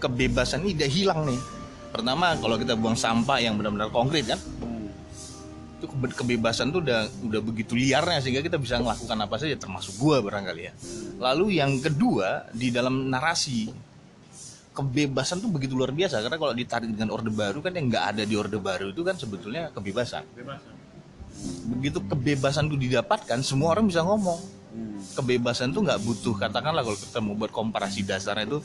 kebebasan 0.00 0.64
ini 0.64 0.72
tidak 0.76 0.90
hilang 0.96 1.20
nih 1.28 1.40
pertama 1.92 2.36
kalau 2.40 2.56
kita 2.56 2.76
buang 2.76 2.96
sampah 2.96 3.40
yang 3.40 3.56
benar-benar 3.56 3.92
konkret 3.92 4.24
kan 4.28 4.40
itu 5.78 5.86
kebe- 5.86 6.16
kebebasan 6.16 6.74
tuh 6.74 6.82
udah 6.82 7.06
udah 7.30 7.40
begitu 7.40 7.78
liarnya 7.78 8.18
sehingga 8.18 8.42
kita 8.42 8.58
bisa 8.58 8.82
melakukan 8.82 9.14
apa 9.14 9.38
saja 9.38 9.54
termasuk 9.54 9.94
gua 9.94 10.18
barangkali 10.18 10.62
ya. 10.66 10.74
Lalu 11.22 11.62
yang 11.62 11.78
kedua 11.78 12.50
di 12.50 12.74
dalam 12.74 13.06
narasi 13.06 13.70
kebebasan 14.78 15.42
tuh 15.42 15.50
begitu 15.50 15.74
luar 15.74 15.90
biasa 15.90 16.22
karena 16.22 16.38
kalau 16.38 16.54
ditarik 16.54 16.86
dengan 16.86 17.10
orde 17.10 17.34
baru 17.34 17.58
kan 17.58 17.74
yang 17.74 17.90
nggak 17.90 18.04
ada 18.14 18.22
di 18.22 18.34
orde 18.38 18.62
baru 18.62 18.94
itu 18.94 19.02
kan 19.02 19.18
sebetulnya 19.18 19.74
kebebasan. 19.74 20.22
Kebebasan. 20.30 20.72
Begitu 21.78 21.98
kebebasan 22.06 22.70
itu 22.70 22.76
didapatkan 22.78 23.38
semua 23.42 23.74
orang 23.74 23.90
bisa 23.90 24.06
ngomong. 24.06 24.38
Hmm. 24.68 25.00
Kebebasan 25.18 25.74
tuh 25.74 25.82
nggak 25.82 25.98
butuh 26.06 26.34
katakanlah 26.38 26.86
kalau 26.86 26.98
kita 26.98 27.18
mau 27.18 27.34
buat 27.34 27.50
komparasi 27.50 28.06
dasarnya 28.06 28.46
itu 28.46 28.58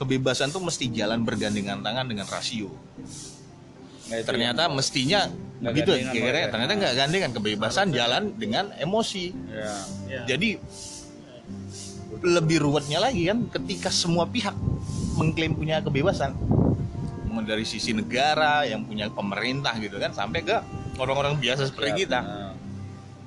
kebebasan 0.00 0.48
tuh 0.48 0.64
mesti 0.64 0.88
jalan 0.88 1.20
bergandengan 1.22 1.84
tangan 1.84 2.08
dengan 2.08 2.24
rasio. 2.24 2.72
Nah, 4.08 4.24
ternyata 4.24 4.72
mestinya 4.72 5.28
Nggak 5.60 5.72
begitu 5.76 5.90
kira-kira 6.00 6.24
mereka. 6.32 6.48
ternyata 6.56 6.72
nggak 6.80 6.94
gandengan 6.96 7.30
kebebasan 7.36 7.86
jalan 7.92 8.22
dengan 8.40 8.72
emosi 8.80 9.36
Ya. 9.52 9.72
Ya. 10.08 10.22
jadi 10.32 10.56
lebih 12.24 12.58
ruwetnya 12.64 12.98
lagi 12.98 13.28
kan 13.28 13.46
ketika 13.52 13.92
semua 13.92 14.24
pihak 14.24 14.56
mengklaim 15.18 15.52
punya 15.58 15.82
kebebasan. 15.82 16.38
Mau 17.28 17.42
dari 17.42 17.66
sisi 17.66 17.90
negara 17.92 18.62
yang 18.64 18.86
punya 18.86 19.10
pemerintah 19.10 19.74
gitu 19.82 19.98
kan 19.98 20.14
sampai 20.14 20.46
ke 20.46 20.56
orang-orang 20.96 21.36
biasa 21.36 21.68
seperti 21.68 22.06
kita. 22.06 22.22
Nah, 22.22 22.54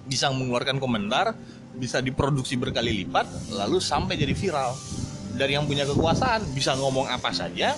bisa 0.08 0.32
mengeluarkan 0.34 0.80
komentar 0.82 1.36
bisa 1.72 2.04
diproduksi 2.04 2.60
berkali 2.60 3.04
lipat 3.04 3.28
lalu 3.56 3.80
sampai 3.80 4.20
jadi 4.20 4.36
viral. 4.36 4.72
Dari 5.32 5.56
yang 5.56 5.64
punya 5.64 5.88
kekuasaan 5.88 6.44
bisa 6.52 6.76
ngomong 6.76 7.08
apa 7.08 7.32
saja 7.32 7.76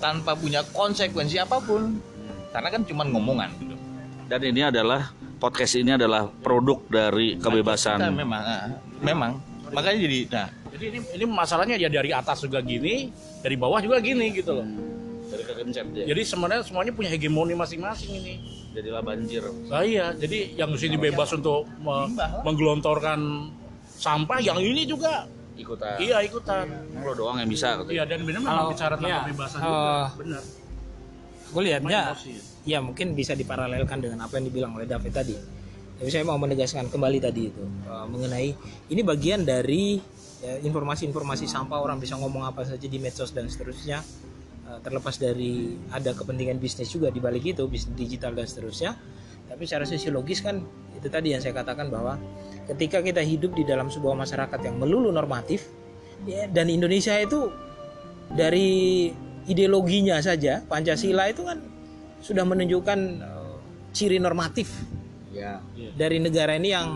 tanpa 0.00 0.36
punya 0.36 0.60
konsekuensi 0.68 1.40
apa 1.40 1.60
pun. 1.64 1.96
Karena 2.52 2.68
kan 2.70 2.82
cuma 2.84 3.02
ngomongan 3.08 3.50
gitu. 3.58 3.74
Dan 4.28 4.40
ini 4.44 4.62
adalah 4.62 5.10
podcast 5.40 5.74
ini 5.76 5.96
adalah 5.96 6.28
produk 6.28 6.80
dari 6.86 7.34
Kita 7.36 7.50
kebebasan. 7.50 7.98
memang 8.12 8.42
ah, 8.44 8.68
memang 9.00 9.32
makanya 9.74 9.98
jadi 10.00 10.18
nah 10.28 10.48
Jadi 10.70 10.84
ini 10.88 10.98
ini 11.12 11.24
masalahnya 11.24 11.76
ya 11.76 11.86
dari 11.86 12.10
atas 12.10 12.42
juga 12.42 12.58
gini, 12.58 13.14
dari 13.38 13.54
bawah 13.54 13.78
juga 13.78 13.98
gini 13.98 14.30
gitu 14.32 14.50
loh. 14.52 14.66
Dari 15.24 15.42
konsep 15.46 15.86
dia. 15.94 16.02
Jadi 16.04 16.22
sebenarnya 16.24 16.62
semuanya 16.62 16.90
punya 16.90 17.06
hegemoni 17.08 17.54
masing-masing 17.54 18.10
ini. 18.12 18.34
Jadilah 18.74 18.98
banjir. 19.00 19.46
Nah, 19.70 19.86
iya, 19.86 20.10
jadi 20.12 20.58
yang 20.58 20.74
di 20.74 20.78
sini 20.80 20.98
bebas 20.98 21.30
untuk 21.30 21.70
me- 21.78 22.10
menggelontorkan 22.42 23.54
sampah, 23.94 24.42
yang 24.42 24.58
ini 24.58 24.82
juga 24.82 25.30
Ikutan. 25.54 25.94
iya 25.96 26.18
ikutan. 26.20 26.66
Emang 26.90 27.06
Lo 27.06 27.14
doang 27.14 27.38
yang 27.38 27.46
bisa. 27.46 27.78
katanya. 27.78 27.94
Iya 27.94 28.02
dan 28.04 28.18
benar 28.26 28.40
memang 28.40 28.50
Kalau- 28.58 28.72
bicara 28.74 28.94
tentang 28.96 29.06
iya, 29.08 29.20
kebebasan 29.22 29.58
eh, 29.58 29.62
juga, 29.62 29.94
benar. 30.18 30.42
gue 31.46 31.62
lihatnya 31.62 32.00
ya 32.64 32.78
mungkin 32.82 33.06
bisa 33.14 33.32
diparalelkan 33.32 34.02
dengan 34.02 34.26
apa 34.26 34.34
yang 34.34 34.50
dibilang 34.50 34.74
oleh 34.74 34.90
David 34.90 35.14
tadi 35.14 35.38
tapi 35.94 36.10
saya 36.10 36.26
mau 36.26 36.36
menegaskan 36.36 36.90
kembali 36.90 37.18
tadi 37.22 37.48
itu 37.48 37.64
eh, 37.64 38.06
mengenai 38.10 38.48
ini 38.90 39.02
bagian 39.06 39.46
dari 39.46 40.02
ya, 40.44 40.60
informasi-informasi 40.60 41.48
sampah 41.48 41.80
orang 41.80 42.02
bisa 42.02 42.18
ngomong 42.20 42.44
apa 42.44 42.66
saja 42.66 42.84
di 42.84 42.98
medsos 43.00 43.32
dan 43.32 43.48
seterusnya. 43.48 44.04
Eh, 44.64 44.78
terlepas 44.80 45.16
dari 45.20 45.76
ada 45.92 46.16
kepentingan 46.16 46.56
bisnis 46.56 46.88
juga 46.92 47.12
di 47.12 47.20
balik 47.20 47.44
itu 47.56 47.64
bisnis 47.68 47.94
digital 47.96 48.36
dan 48.36 48.44
seterusnya. 48.48 48.96
Tapi 49.44 49.68
secara 49.68 49.84
sosiologis 49.84 50.40
kan 50.40 50.64
itu 50.96 51.06
tadi 51.12 51.36
yang 51.36 51.40
saya 51.44 51.52
katakan 51.52 51.92
bahwa 51.92 52.16
ketika 52.72 53.04
kita 53.04 53.20
hidup 53.20 53.52
di 53.52 53.62
dalam 53.62 53.92
sebuah 53.92 54.16
masyarakat 54.16 54.60
yang 54.64 54.80
melulu 54.80 55.12
normatif 55.12 55.68
ya, 56.24 56.48
dan 56.48 56.72
Indonesia 56.72 57.12
itu 57.20 57.52
dari 58.32 59.12
ideologinya 59.44 60.16
saja 60.24 60.64
Pancasila 60.64 61.28
itu 61.28 61.44
kan 61.44 61.60
sudah 62.24 62.48
menunjukkan 62.48 62.98
eh, 63.20 63.54
ciri 63.92 64.16
normatif 64.16 64.72
Ya. 65.34 65.58
dari 65.98 66.22
negara 66.22 66.54
ini 66.54 66.70
yang 66.70 66.88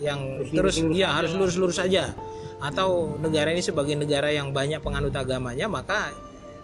yang 0.00 0.20
terus 0.52 0.80
ya 0.92 1.16
harus 1.16 1.32
lurus-lurus 1.32 1.80
saja 1.80 2.12
atau 2.60 3.16
negara 3.16 3.52
ini 3.52 3.64
sebagai 3.64 3.96
negara 3.96 4.28
yang 4.28 4.52
banyak 4.52 4.84
penganut 4.84 5.16
agamanya 5.16 5.64
maka 5.64 6.12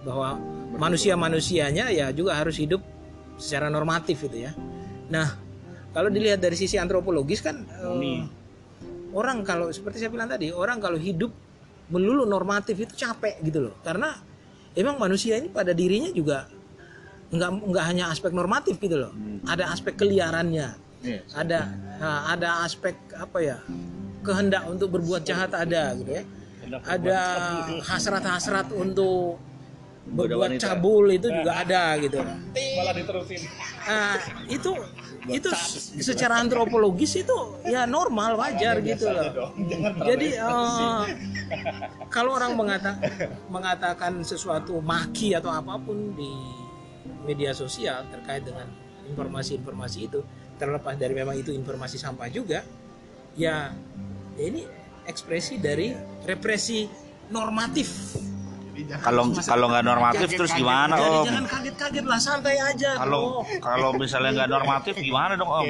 bahwa 0.05 0.39
manusia-manusianya 0.77 1.91
ya 1.91 2.13
juga 2.13 2.37
harus 2.37 2.61
hidup 2.61 2.85
secara 3.41 3.67
normatif 3.69 4.23
itu 4.29 4.47
ya. 4.49 4.53
Nah, 5.11 5.37
kalau 5.91 6.13
dilihat 6.13 6.39
dari 6.39 6.55
sisi 6.55 6.77
antropologis 6.77 7.41
kan 7.43 7.65
eh, 7.65 8.23
orang 9.13 9.43
kalau 9.43 9.73
seperti 9.73 10.05
saya 10.05 10.11
bilang 10.13 10.29
tadi, 10.29 10.53
orang 10.53 10.79
kalau 10.79 11.01
hidup 11.01 11.33
melulu 11.91 12.29
normatif 12.29 12.77
itu 12.77 12.95
capek 12.95 13.41
gitu 13.43 13.71
loh. 13.71 13.75
Karena 13.81 14.13
emang 14.77 15.01
manusia 15.01 15.41
ini 15.41 15.49
pada 15.49 15.73
dirinya 15.73 16.13
juga 16.13 16.47
nggak 17.33 17.51
nggak 17.73 17.85
hanya 17.85 18.05
aspek 18.13 18.31
normatif 18.31 18.79
gitu 18.79 18.97
loh. 18.99 19.13
Ada 19.47 19.73
aspek 19.75 19.99
keliarannya. 19.99 20.69
Ada 21.35 21.61
nah, 22.03 22.21
ada 22.35 22.67
aspek 22.67 22.97
apa 23.15 23.39
ya? 23.43 23.59
kehendak 24.27 24.67
untuk 24.67 24.99
berbuat 24.99 25.23
jahat 25.23 25.55
ada 25.55 25.95
gitu 26.03 26.11
ya. 26.11 26.25
Ada 26.83 27.19
hasrat-hasrat 27.87 28.75
untuk 28.75 29.39
berbuat 30.07 30.59
cabul 30.59 31.15
itu 31.15 31.31
juga 31.31 31.63
ada 31.63 31.95
gitu. 32.03 32.19
Malah 32.23 32.95
diterusin. 32.95 33.43
Nah, 33.87 34.19
itu 34.51 34.71
itu 35.27 35.51
secara 36.03 36.39
antropologis 36.39 37.19
itu 37.19 37.39
ya 37.67 37.87
normal 37.87 38.39
wajar 38.39 38.79
gitu 38.83 39.11
loh. 39.11 39.55
Jadi 40.07 40.29
eh, 40.39 41.03
kalau 42.11 42.39
orang 42.39 42.55
mengatakan 42.55 42.99
mengatakan 43.51 44.13
sesuatu 44.23 44.79
maki 44.79 45.35
atau 45.35 45.51
apa 45.51 45.75
pun 45.79 46.15
di 46.15 46.31
media 47.27 47.51
sosial 47.53 48.07
terkait 48.09 48.41
dengan 48.41 48.71
informasi-informasi 49.07 49.99
itu 50.05 50.23
terlepas 50.57 50.95
dari 50.95 51.13
memang 51.13 51.35
itu 51.35 51.51
informasi 51.51 51.97
sampah 51.97 52.27
juga 52.29 52.63
ya 53.35 53.69
ya 54.33 54.41
ini 54.41 54.65
ekspresi 55.05 55.59
dari 55.59 55.93
represi 56.23 56.87
normatif 57.29 58.15
Kalau 58.99 59.33
kalau 59.33 59.67
nggak 59.67 59.85
normatif 59.85 60.29
terus 60.31 60.53
gimana 60.53 60.95
Jadi 60.95 61.09
om? 61.11 61.25
jangan 61.25 61.45
kaget-kaget 61.49 62.05
lah 62.05 62.21
santai 62.21 62.57
aja 62.59 62.91
Kalau 62.99 63.41
kalau 63.57 63.89
misalnya 63.95 64.37
nggak 64.37 64.51
normatif 64.53 64.95
gimana 64.97 65.33
dong 65.33 65.49
om? 65.49 65.65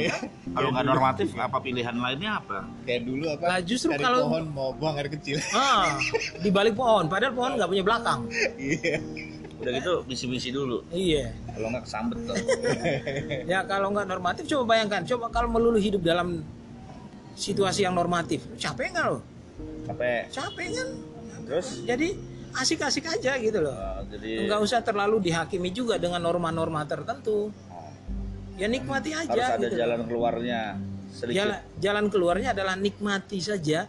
Kalau 0.50 0.68
nggak 0.68 0.86
normatif 0.86 1.30
apa 1.36 1.54
pilihan 1.60 1.94
lainnya 1.94 2.38
apa? 2.38 2.66
kayak 2.82 3.06
dulu 3.06 3.30
apa 3.30 3.44
Lah, 3.46 3.60
justru 3.62 3.94
dari 3.94 4.02
kalau- 4.02 4.26
pohon 4.26 4.44
mau 4.48 4.70
buang 4.72 4.96
air 4.96 5.06
kecil 5.08 5.38
Ah, 5.52 5.94
di 6.36 6.50
balik 6.50 6.74
pohon, 6.74 7.06
padahal 7.06 7.30
pohon 7.30 7.54
nggak 7.54 7.68
punya 7.68 7.84
belakang. 7.84 8.20
iya 8.58 8.98
Udah 9.56 9.72
gitu 9.72 9.94
misi-misi 10.04 10.52
dulu. 10.52 10.84
Iya. 10.92 11.32
Kalau 11.56 11.68
nggak 11.72 11.84
kesambet 11.88 12.18
tuh. 12.28 12.36
Ya 13.52 13.64
kalau 13.64 13.88
nggak 13.94 14.06
normatif, 14.06 14.44
coba 14.50 14.76
bayangkan, 14.76 15.02
coba 15.08 15.32
kalau 15.32 15.48
melulu 15.48 15.80
hidup 15.80 16.04
dalam 16.04 16.44
situasi 17.36 17.84
yang 17.84 17.96
normatif, 17.96 18.44
capek 18.60 18.92
nggak 18.92 19.06
lo? 19.08 19.18
Capek. 19.88 20.22
Capek 20.32 20.68
kan? 20.76 20.88
Terus? 21.46 21.68
Jadi 21.86 22.08
asik-asik 22.56 23.04
aja 23.06 23.32
gitu 23.36 23.58
loh. 23.60 23.72
eh, 23.76 24.00
jadi 24.16 24.30
Nggak 24.48 24.60
usah 24.64 24.80
terlalu 24.80 25.20
dihakimi 25.24 25.70
juga 25.72 25.96
dengan 26.00 26.20
norma-norma 26.24 26.84
tertentu. 26.84 27.52
Ya 28.56 28.72
nikmati 28.72 29.12
aja. 29.12 29.28
harus 29.28 29.48
ada 29.60 29.68
gitu. 29.68 29.76
jalan 29.76 30.00
keluarnya 30.08 30.60
sedikit. 31.12 31.36
Jalan, 31.44 31.58
jalan 31.76 32.06
keluarnya 32.08 32.48
adalah 32.56 32.74
nikmati 32.76 33.36
saja 33.40 33.84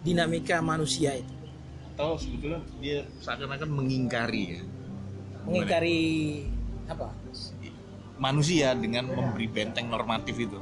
dinamika 0.00 0.60
manusia 0.64 1.16
itu. 1.16 1.32
atau 2.00 2.16
sebetulnya 2.16 2.64
dia 2.80 3.04
seakan-akan 3.20 3.68
mengingkari 3.68 4.56
ya 4.56 4.60
Mengingkari 5.46 6.00
apa? 6.86 7.08
manusia 8.20 8.76
dengan 8.76 9.08
memberi 9.08 9.48
benteng 9.48 9.88
normatif 9.88 10.36
itu 10.36 10.60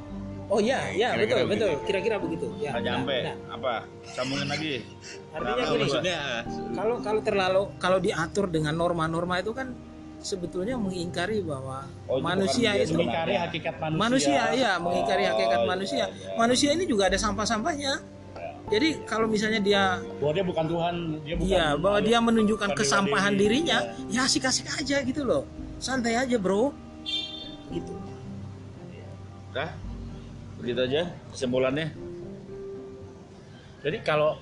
Oh 0.49 0.57
iya, 0.57 0.89
ya 0.97 1.13
Kira-kira 1.13 1.45
betul, 1.45 1.45
betul. 1.45 1.71
Kira-kira 1.85 2.15
begitu. 2.17 2.45
Ya, 2.57 2.73
Nggak 2.73 2.83
nyampe. 2.89 3.17
nah, 3.21 3.35
Apa? 3.53 3.73
Sambungin 4.01 4.49
lagi. 4.49 4.81
artinya 5.29 5.61
gini, 5.61 5.77
maksudnya 5.85 6.17
kalau 6.73 6.95
kalau 7.05 7.21
terlalu 7.21 7.61
kalau 7.77 7.99
diatur 8.01 8.49
dengan 8.49 8.73
norma-norma 8.73 9.37
itu 9.37 9.53
kan 9.53 9.77
sebetulnya 10.17 10.73
mengingkari 10.73 11.45
bahwa 11.45 11.85
Oh, 12.09 12.17
itu 12.17 12.25
manusia 12.25 12.69
itu 12.75 12.97
Mengingkari 12.97 13.37
hakikat 13.37 13.75
manusia. 13.77 14.01
manusia 14.01 14.41
ya 14.57 14.71
mengingkari 14.81 15.23
hakikat 15.29 15.59
iya, 15.61 15.69
manusia 15.69 16.03
manusia 16.33 16.69
ini 16.73 16.83
juga 16.89 17.13
ada 17.13 17.17
sampah-sampahnya 17.21 17.93
jadi 18.69 19.01
kalau 19.03 19.25
misalnya 19.25 19.57
dia 19.59 19.83
Bahwa 20.21 20.31
dia 20.31 20.45
bukan 20.45 20.65
Tuhan, 20.65 20.95
dia 21.25 21.35
bukan 21.35 21.49
iya 21.49 21.65
bahwa 21.73 21.99
dia 21.99 22.17
menunjukkan 22.21 22.69
bukan 22.69 22.79
kesampahan 22.79 23.33
dewa-dewi. 23.33 23.65
dirinya 23.65 23.77
ya 24.07 24.21
asik-asik 24.23 24.69
aja 24.69 25.01
gitu 25.01 25.21
loh 25.25 25.43
santai 25.77 26.15
aja 26.15 26.37
bro 26.37 26.69
gitu 27.69 27.93
Dah? 29.49 29.73
Begitu 30.61 30.77
aja 30.77 31.01
kesimpulannya. 31.33 31.89
Jadi 33.81 33.97
kalau 34.03 34.37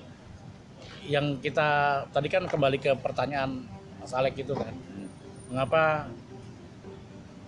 yang 1.08 1.40
kita 1.40 1.64
tadi 2.10 2.28
kan 2.28 2.44
kembali 2.44 2.76
ke 2.76 2.92
pertanyaan 2.92 3.64
Mas 3.96 4.12
Alek 4.12 4.36
itu 4.36 4.52
kan, 4.52 4.68
mengapa 5.48 6.12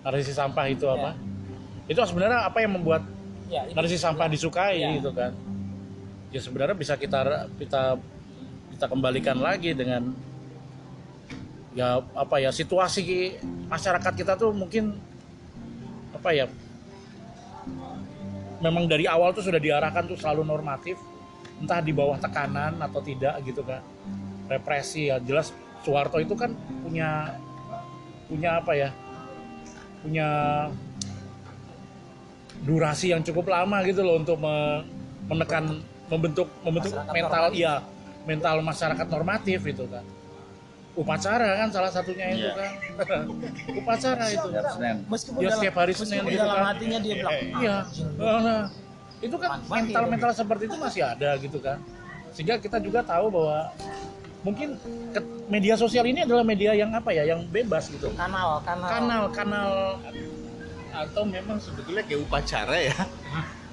narasi 0.00 0.32
sampah 0.32 0.72
itu 0.72 0.88
apa? 0.88 1.12
Itu 1.84 2.00
sebenarnya 2.00 2.48
apa 2.48 2.64
yang 2.64 2.80
membuat 2.80 3.04
ya 3.52 3.68
narasi 3.76 4.00
sampah 4.00 4.24
disukai 4.24 4.80
Ya. 4.80 4.96
gitu 4.96 5.12
kan? 5.12 5.36
Ya 6.30 6.38
sebenarnya 6.38 6.78
bisa 6.78 6.94
kita 6.94 7.50
kita 7.58 7.98
kita 8.76 8.86
kembalikan 8.86 9.38
lagi 9.38 9.74
dengan 9.74 10.14
ya 11.74 12.02
apa 12.14 12.42
ya 12.42 12.50
situasi 12.50 13.38
masyarakat 13.70 14.12
kita 14.14 14.34
tuh 14.34 14.50
mungkin 14.50 14.98
apa 16.14 16.30
ya 16.34 16.46
memang 18.60 18.90
dari 18.90 19.06
awal 19.06 19.30
tuh 19.32 19.46
sudah 19.46 19.62
diarahkan 19.62 20.10
tuh 20.10 20.18
selalu 20.18 20.42
normatif 20.44 20.98
entah 21.60 21.78
di 21.78 21.92
bawah 21.94 22.18
tekanan 22.18 22.80
atau 22.80 23.00
tidak 23.04 23.38
gitu 23.46 23.62
kan 23.62 23.84
represi 24.50 25.12
ya 25.12 25.22
jelas 25.22 25.54
Soeharto 25.80 26.20
itu 26.20 26.34
kan 26.36 26.52
punya 26.84 27.38
punya 28.28 28.60
apa 28.60 28.72
ya 28.76 28.90
punya 30.04 30.28
durasi 32.64 33.12
yang 33.12 33.24
cukup 33.24 33.48
lama 33.48 33.80
gitu 33.88 34.04
loh 34.04 34.20
untuk 34.20 34.36
me- 34.40 34.84
menekan 35.28 35.80
membentuk 36.10 36.48
membentuk 36.60 36.90
Masyarakat 36.90 37.14
mental 37.14 37.40
normatif. 37.40 37.56
iya 37.56 37.74
mental 38.20 38.56
masyarakat 38.60 39.06
normatif 39.08 39.60
itu 39.64 39.84
kan. 39.86 40.04
Upacara 40.92 41.48
kan 41.56 41.68
salah 41.70 41.88
satunya 41.88 42.26
itu 42.28 42.42
Iya. 42.42 42.52
kan. 42.52 42.70
Upacara 43.80 44.24
itu. 44.26 44.48
Meskipun 45.06 45.38
Ya, 45.38 45.46
dalam, 45.46 45.56
setiap 45.56 45.74
hari 45.76 45.92
Senin 45.94 46.10
meskipun 46.18 46.30
gitu 46.30 46.42
dalam 46.44 46.56
kan. 46.56 46.66
hatinya 46.68 46.98
dia 46.98 47.14
bilang 47.16 47.38
iya. 47.56 47.76
Nah, 48.18 48.62
itu 49.20 49.36
kan 49.36 49.50
Mati, 49.54 49.70
mental 49.70 50.04
mental 50.08 50.30
seperti 50.32 50.62
itu 50.66 50.76
masih 50.76 51.02
ada 51.04 51.30
gitu 51.38 51.58
kan. 51.58 51.78
Sehingga 52.30 52.58
kita 52.58 52.76
juga 52.78 53.00
tahu 53.00 53.26
bahwa 53.30 53.70
mungkin 54.40 54.68
ke- 55.10 55.28
media 55.46 55.74
sosial 55.74 56.04
ini 56.04 56.22
adalah 56.22 56.42
media 56.42 56.72
yang 56.72 56.90
apa 56.90 57.10
ya 57.10 57.22
yang 57.24 57.46
bebas 57.46 57.86
gitu. 57.88 58.10
Kanal 58.12 58.58
kanal. 58.60 58.88
Kanal 58.88 59.22
kanal 59.30 59.70
atau 60.90 61.22
memang 61.22 61.56
sebetulnya 61.56 62.02
kayak 62.02 62.20
upacara 62.20 62.76
ya 62.82 62.96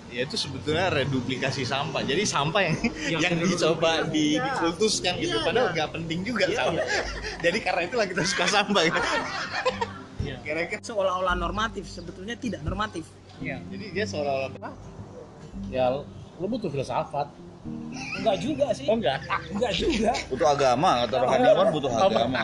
ya 0.07 0.23
itu 0.23 0.35
sebetulnya 0.39 0.87
reduplikasi 0.93 1.67
sampah. 1.67 2.01
Jadi 2.03 2.23
sampah 2.23 2.61
yang 2.63 2.75
yang 3.19 3.33
dicoba 3.39 4.07
di, 4.07 4.39
dikultuskan 4.39 5.19
gitu. 5.19 5.37
Padahal 5.43 5.75
nggak 5.75 5.89
penting 5.95 6.23
juga 6.23 6.47
sampah. 6.51 6.85
jadi 7.45 7.57
karena 7.61 7.81
itulah 7.87 8.05
kita 8.07 8.23
suka 8.23 8.45
sampah 8.47 8.81
gitu. 8.87 8.99
kira-kira. 10.43 10.79
Seolah-olah 10.79 11.35
normatif 11.35 11.87
sebetulnya 11.91 12.35
tidak 12.39 12.63
normatif. 12.63 13.03
Iya. 13.37 13.61
jadi 13.69 13.85
dia 13.93 14.05
seolah-olah 14.09 14.73
ya 15.69 16.01
lu 16.37 16.45
butuh 16.45 16.69
filsafat 16.69 17.29
enggak 18.17 18.37
juga 18.41 18.65
sih. 18.73 18.85
Oh 18.89 18.95
enggak? 18.97 19.19
Enggak 19.53 19.71
juga. 19.73 20.11
Butuh 20.29 20.47
agama, 20.49 20.89
kata 21.05 21.15
rohaniawan 21.17 21.67
butuh 21.71 21.91
agama. 21.91 22.41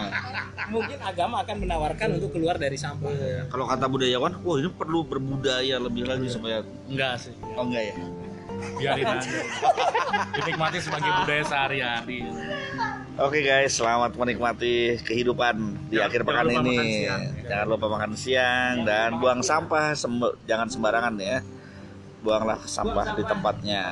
mungkin 0.72 0.98
agama 1.04 1.36
akan 1.44 1.56
menawarkan 1.60 2.08
untuk 2.18 2.30
keluar 2.32 2.56
dari 2.56 2.78
sampah. 2.80 3.12
Kalau 3.52 3.66
kata 3.68 3.86
budayawan, 3.86 4.40
wah 4.42 4.56
ini 4.58 4.70
perlu 4.72 5.04
berbudaya 5.04 5.76
lebih 5.78 6.08
lagi 6.08 6.28
supaya 6.30 6.64
enggak 6.88 7.20
sih. 7.20 7.34
Oh 7.54 7.68
enggak 7.68 7.94
ya. 7.94 7.96
biarin 8.80 9.04
aja. 9.04 9.30
Dinikmati 10.40 10.78
sebagai 10.80 11.12
budaya 11.20 11.44
sehari-hari. 11.44 12.24
Oke 13.20 13.44
guys, 13.44 13.76
selamat 13.76 14.16
menikmati 14.16 15.04
kehidupan 15.04 15.56
di 15.92 16.00
Jangan- 16.00 16.08
akhir 16.08 16.22
pekan 16.24 16.48
ini. 16.50 16.78
Jangan 17.44 17.68
lupa 17.68 17.86
makan 17.92 18.14
siang 18.16 18.88
dan 18.88 19.20
buang 19.20 19.44
sampah, 19.44 19.94
semb- 19.94 20.38
jangan 20.48 20.72
sembarangan 20.72 21.14
ya. 21.20 21.44
Buanglah 22.24 22.64
sampah 22.64 23.20
di 23.20 23.24
tempatnya. 23.28 23.84